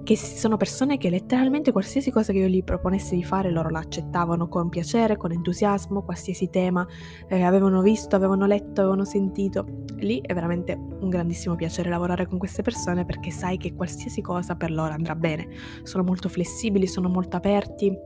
che 0.03 0.17
sono 0.17 0.57
persone 0.57 0.97
che 0.97 1.09
letteralmente 1.09 1.71
qualsiasi 1.71 2.11
cosa 2.11 2.33
che 2.33 2.39
io 2.39 2.47
gli 2.47 2.63
proponessi 2.65 3.15
di 3.15 3.23
fare 3.23 3.49
loro 3.49 3.69
l'accettavano 3.69 4.49
con 4.49 4.67
piacere, 4.67 5.15
con 5.15 5.31
entusiasmo, 5.31 6.03
qualsiasi 6.03 6.49
tema 6.49 6.85
eh, 7.29 7.43
avevano 7.43 7.81
visto, 7.81 8.15
avevano 8.17 8.45
letto, 8.45 8.81
avevano 8.81 9.05
sentito. 9.05 9.85
Lì 9.99 10.21
è 10.25 10.33
veramente 10.33 10.73
un 10.73 11.09
grandissimo 11.09 11.55
piacere 11.55 11.89
lavorare 11.89 12.25
con 12.25 12.37
queste 12.37 12.61
persone 12.61 13.05
perché 13.05 13.31
sai 13.31 13.57
che 13.57 13.73
qualsiasi 13.73 14.21
cosa 14.21 14.55
per 14.55 14.71
loro 14.71 14.91
andrà 14.93 15.15
bene. 15.15 15.47
Sono 15.83 16.03
molto 16.03 16.27
flessibili, 16.27 16.85
sono 16.85 17.07
molto 17.07 17.37
aperti 17.37 17.67
esperti, 17.69 17.99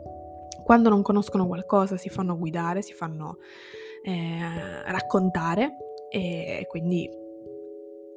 quando 0.63 0.89
non 0.89 1.01
conoscono 1.01 1.47
qualcosa 1.47 1.97
si 1.97 2.09
fanno 2.09 2.37
guidare, 2.37 2.81
si 2.81 2.93
fanno 2.93 3.37
eh, 4.03 4.83
raccontare 4.85 5.77
e 6.09 6.65
quindi 6.69 7.09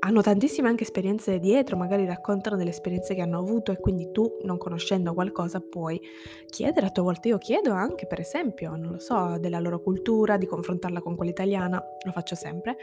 hanno 0.07 0.23
tantissime 0.23 0.69
anche 0.69 0.85
esperienze 0.85 1.41
dietro, 1.41 1.77
magari 1.77 2.07
raccontano 2.07 2.57
delle 2.57 2.71
esperienze 2.71 3.15
che 3.15 3.23
hanno 3.23 3.41
avuto 3.41 3.73
e 3.73 3.81
quindi 3.81 4.13
tu, 4.13 4.39
non 4.43 4.57
conoscendo 4.57 5.13
qualcosa, 5.15 5.61
puoi 5.61 6.01
chiedere 6.49 6.87
a 6.87 6.91
tua 6.91 7.03
volta. 7.03 7.27
Io 7.27 7.39
chiedo 7.39 7.73
anche, 7.73 8.07
per 8.07 8.21
esempio, 8.21 8.77
non 8.77 8.93
lo 8.93 8.99
so, 9.01 9.37
della 9.41 9.59
loro 9.59 9.81
cultura, 9.81 10.37
di 10.37 10.47
confrontarla 10.47 11.01
con 11.01 11.17
quella 11.17 11.33
italiana, 11.33 11.83
lo 12.05 12.13
faccio 12.13 12.37
sempre. 12.37 12.77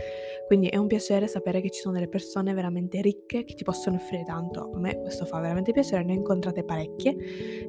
Quindi 0.47 0.67
è 0.67 0.75
un 0.75 0.87
piacere 0.87 1.27
sapere 1.27 1.61
che 1.61 1.69
ci 1.69 1.79
sono 1.79 1.93
delle 1.93 2.09
persone 2.09 2.53
veramente 2.53 2.99
ricche 2.99 3.45
che 3.45 3.53
ti 3.53 3.63
possono 3.63 3.95
offrire 3.95 4.23
tanto. 4.23 4.71
A 4.73 4.77
me 4.77 4.99
questo 4.99 5.23
fa 5.23 5.39
veramente 5.39 5.71
piacere, 5.71 6.03
ne 6.03 6.11
ho 6.11 6.15
incontrate 6.15 6.65
parecchie 6.65 7.15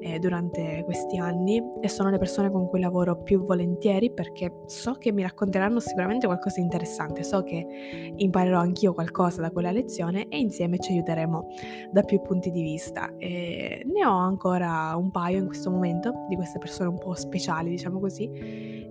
eh, 0.01 0.19
durante 0.19 0.83
questi 0.85 1.17
anni 1.17 1.63
e 1.81 1.89
sono 1.89 2.11
le 2.11 2.19
persone 2.19 2.51
con 2.51 2.69
cui 2.69 2.81
lavoro 2.81 3.23
più 3.23 3.45
volentieri 3.45 4.13
perché 4.13 4.53
so 4.67 4.95
che 4.95 5.13
mi 5.13 5.23
racconteranno 5.23 5.79
sicuramente 5.79 6.27
qualcosa 6.27 6.57
di 6.57 6.63
interessante, 6.63 7.23
so 7.23 7.45
che 7.45 8.13
imparerò 8.17 8.59
anch'io 8.59 8.93
qualcosa 8.93 9.43
da 9.45 9.53
quella 9.53 9.71
lezione 9.71 10.29
e 10.29 10.39
insieme 10.39 10.79
ci 10.79 10.93
aiuteremo 10.93 11.47
da 11.93 12.03
più 12.03 12.21
punti 12.23 12.51
di 12.51 12.63
vista. 12.63 13.15
E 13.19 13.83
ne 13.85 14.07
ho 14.07 14.17
ancora 14.17 14.95
un 14.97 15.11
paio 15.11 15.39
in 15.39 15.47
questo 15.47 15.71
momento 15.71 16.27
di 16.29 16.37
queste 16.37 16.59
persone 16.59 16.89
un 16.89 16.99
po' 16.99 17.15
speciali, 17.15 17.71
diciamo 17.71 18.01
così. 18.01 18.31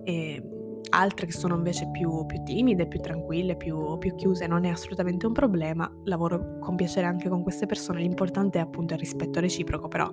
E 0.04 0.42
altre 0.90 1.26
che 1.26 1.32
sono 1.32 1.56
invece 1.56 1.90
più, 1.90 2.26
più 2.26 2.44
timide, 2.44 2.88
più 2.88 3.00
tranquille, 3.00 3.56
più, 3.56 3.98
più, 3.98 4.14
chiuse, 4.16 4.46
non 4.48 4.64
è 4.64 4.70
assolutamente 4.70 5.26
un 5.26 5.34
problema, 5.34 5.92
lavoro 6.04 6.60
con 6.60 6.76
piacere 6.76 7.08
anche 7.08 7.30
con 7.30 7.42
queste 7.42 7.66
persone, 7.66 8.02
l'importante 8.02 8.60
è 8.60 8.62
appunto 8.62 8.94
il 8.94 9.00
rispetto 9.00 9.40
reciproco, 9.40 9.88
però 9.88 10.10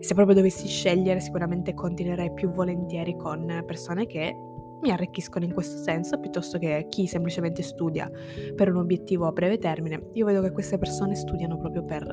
se 0.00 0.14
proprio 0.14 0.36
dovessi 0.36 0.66
scegliere 0.66 1.20
sicuramente 1.20 1.72
continuerei 1.72 2.32
più 2.32 2.50
volentieri 2.50 3.16
con 3.16 3.62
persone 3.66 4.06
che 4.06 4.36
mi 4.80 4.90
arricchiscono 4.90 5.44
in 5.44 5.52
questo 5.52 5.78
senso 5.78 6.18
piuttosto 6.18 6.58
che 6.58 6.86
chi 6.88 7.06
semplicemente 7.06 7.62
studia 7.62 8.10
per 8.54 8.68
un 8.70 8.76
obiettivo 8.76 9.26
a 9.26 9.32
breve 9.32 9.58
termine. 9.58 10.10
Io 10.14 10.24
vedo 10.24 10.40
che 10.40 10.52
queste 10.52 10.78
persone 10.78 11.14
studiano 11.14 11.58
proprio 11.58 11.84
per 11.84 12.06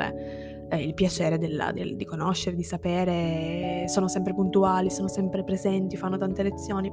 eh, 0.70 0.84
il 0.84 0.94
piacere 0.94 1.38
della, 1.38 1.72
del, 1.72 1.96
di 1.96 2.06
conoscere, 2.06 2.56
di 2.56 2.64
sapere, 2.64 3.86
sono 3.88 4.08
sempre 4.08 4.34
puntuali, 4.34 4.90
sono 4.90 5.08
sempre 5.08 5.44
presenti, 5.44 5.98
fanno 5.98 6.18
tante 6.18 6.44
lezioni. 6.44 6.92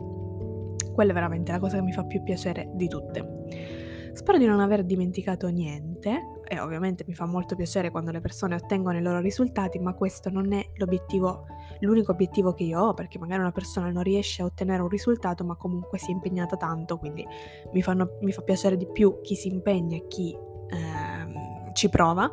Quella 0.92 1.10
è 1.10 1.14
veramente 1.14 1.52
la 1.52 1.58
cosa 1.58 1.76
che 1.76 1.82
mi 1.82 1.92
fa 1.92 2.04
più 2.04 2.22
piacere 2.22 2.70
di 2.74 2.88
tutte. 2.88 3.81
Spero 4.14 4.36
di 4.36 4.46
non 4.46 4.60
aver 4.60 4.84
dimenticato 4.84 5.48
niente 5.48 6.40
e 6.44 6.60
ovviamente 6.60 7.02
mi 7.06 7.14
fa 7.14 7.24
molto 7.24 7.56
piacere 7.56 7.90
quando 7.90 8.10
le 8.10 8.20
persone 8.20 8.54
ottengono 8.54 8.98
i 8.98 9.02
loro 9.02 9.20
risultati, 9.20 9.78
ma 9.78 9.94
questo 9.94 10.28
non 10.28 10.52
è 10.52 10.62
l'obiettivo, 10.74 11.46
l'unico 11.80 12.12
obiettivo 12.12 12.52
che 12.52 12.64
io 12.64 12.80
ho, 12.80 12.94
perché 12.94 13.18
magari 13.18 13.40
una 13.40 13.52
persona 13.52 13.90
non 13.90 14.02
riesce 14.02 14.42
a 14.42 14.44
ottenere 14.44 14.82
un 14.82 14.88
risultato, 14.88 15.44
ma 15.44 15.56
comunque 15.56 15.98
si 15.98 16.10
è 16.10 16.12
impegnata 16.12 16.56
tanto, 16.56 16.98
quindi 16.98 17.26
mi, 17.72 17.82
fanno, 17.82 18.18
mi 18.20 18.32
fa 18.32 18.42
piacere 18.42 18.76
di 18.76 18.86
più 18.86 19.20
chi 19.22 19.34
si 19.34 19.48
impegna 19.48 19.96
e 19.96 20.06
chi 20.08 20.36
ehm, 20.68 21.72
ci 21.72 21.88
prova. 21.88 22.30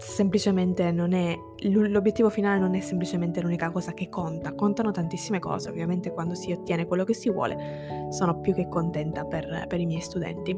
Semplicemente 0.00 0.90
non 0.92 1.12
è 1.12 1.38
l'obiettivo 1.64 2.30
finale 2.30 2.58
non 2.58 2.74
è 2.74 2.80
semplicemente 2.80 3.42
l'unica 3.42 3.70
cosa 3.70 3.92
che 3.92 4.08
conta, 4.08 4.54
contano 4.54 4.92
tantissime 4.92 5.38
cose. 5.38 5.68
Ovviamente, 5.68 6.10
quando 6.10 6.34
si 6.34 6.50
ottiene 6.52 6.86
quello 6.86 7.04
che 7.04 7.12
si 7.12 7.30
vuole, 7.30 8.08
sono 8.08 8.40
più 8.40 8.54
che 8.54 8.66
contenta 8.66 9.26
per, 9.26 9.66
per 9.68 9.78
i 9.78 9.84
miei 9.84 10.00
studenti. 10.00 10.56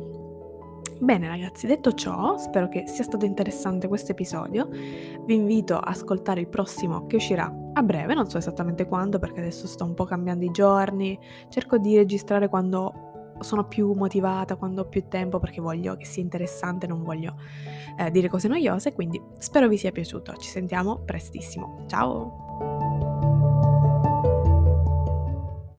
Bene 1.01 1.27
ragazzi, 1.27 1.67
detto 1.67 1.93
ciò, 1.93 2.39
spero 2.39 2.69
che 2.69 2.85
sia 2.87 3.03
stato 3.03 3.25
interessante 3.25 3.89
questo 3.89 4.13
episodio. 4.13 4.69
Vi 4.69 5.35
invito 5.35 5.77
a 5.77 5.91
ascoltare 5.91 6.39
il 6.39 6.47
prossimo 6.49 7.07
che 7.07 7.17
uscirà 7.17 7.53
a 7.73 7.83
breve, 7.83 8.15
non 8.15 8.31
so 8.31 8.39
esattamente 8.39 8.87
quando 8.87 9.19
perché 9.19 9.41
adesso 9.41 9.67
sto 9.67 9.83
un 9.85 9.95
po' 9.95 10.05
cambiando 10.05 10.45
i 10.45 10.53
giorni. 10.53 11.19
Cerco 11.49 11.79
di 11.79 11.97
registrare 11.97 12.49
quando 12.49 13.12
sono 13.41 13.67
più 13.67 13.93
motivata, 13.93 14.57
quando 14.57 14.83
ho 14.83 14.89
più 14.89 15.09
tempo 15.09 15.39
perché 15.39 15.61
voglio 15.61 15.97
che 15.97 16.05
sia 16.05 16.23
interessante, 16.23 16.87
non 16.87 17.03
voglio 17.03 17.37
eh, 17.99 18.11
dire 18.11 18.29
cose 18.29 18.49
noiose, 18.49 18.93
quindi 18.93 19.21
spero 19.39 19.69
vi 19.69 19.77
sia 19.77 19.93
piaciuto. 19.93 20.35
Ci 20.37 20.49
sentiamo 20.49 21.03
prestissimo. 21.05 21.85
Ciao! 21.87 23.12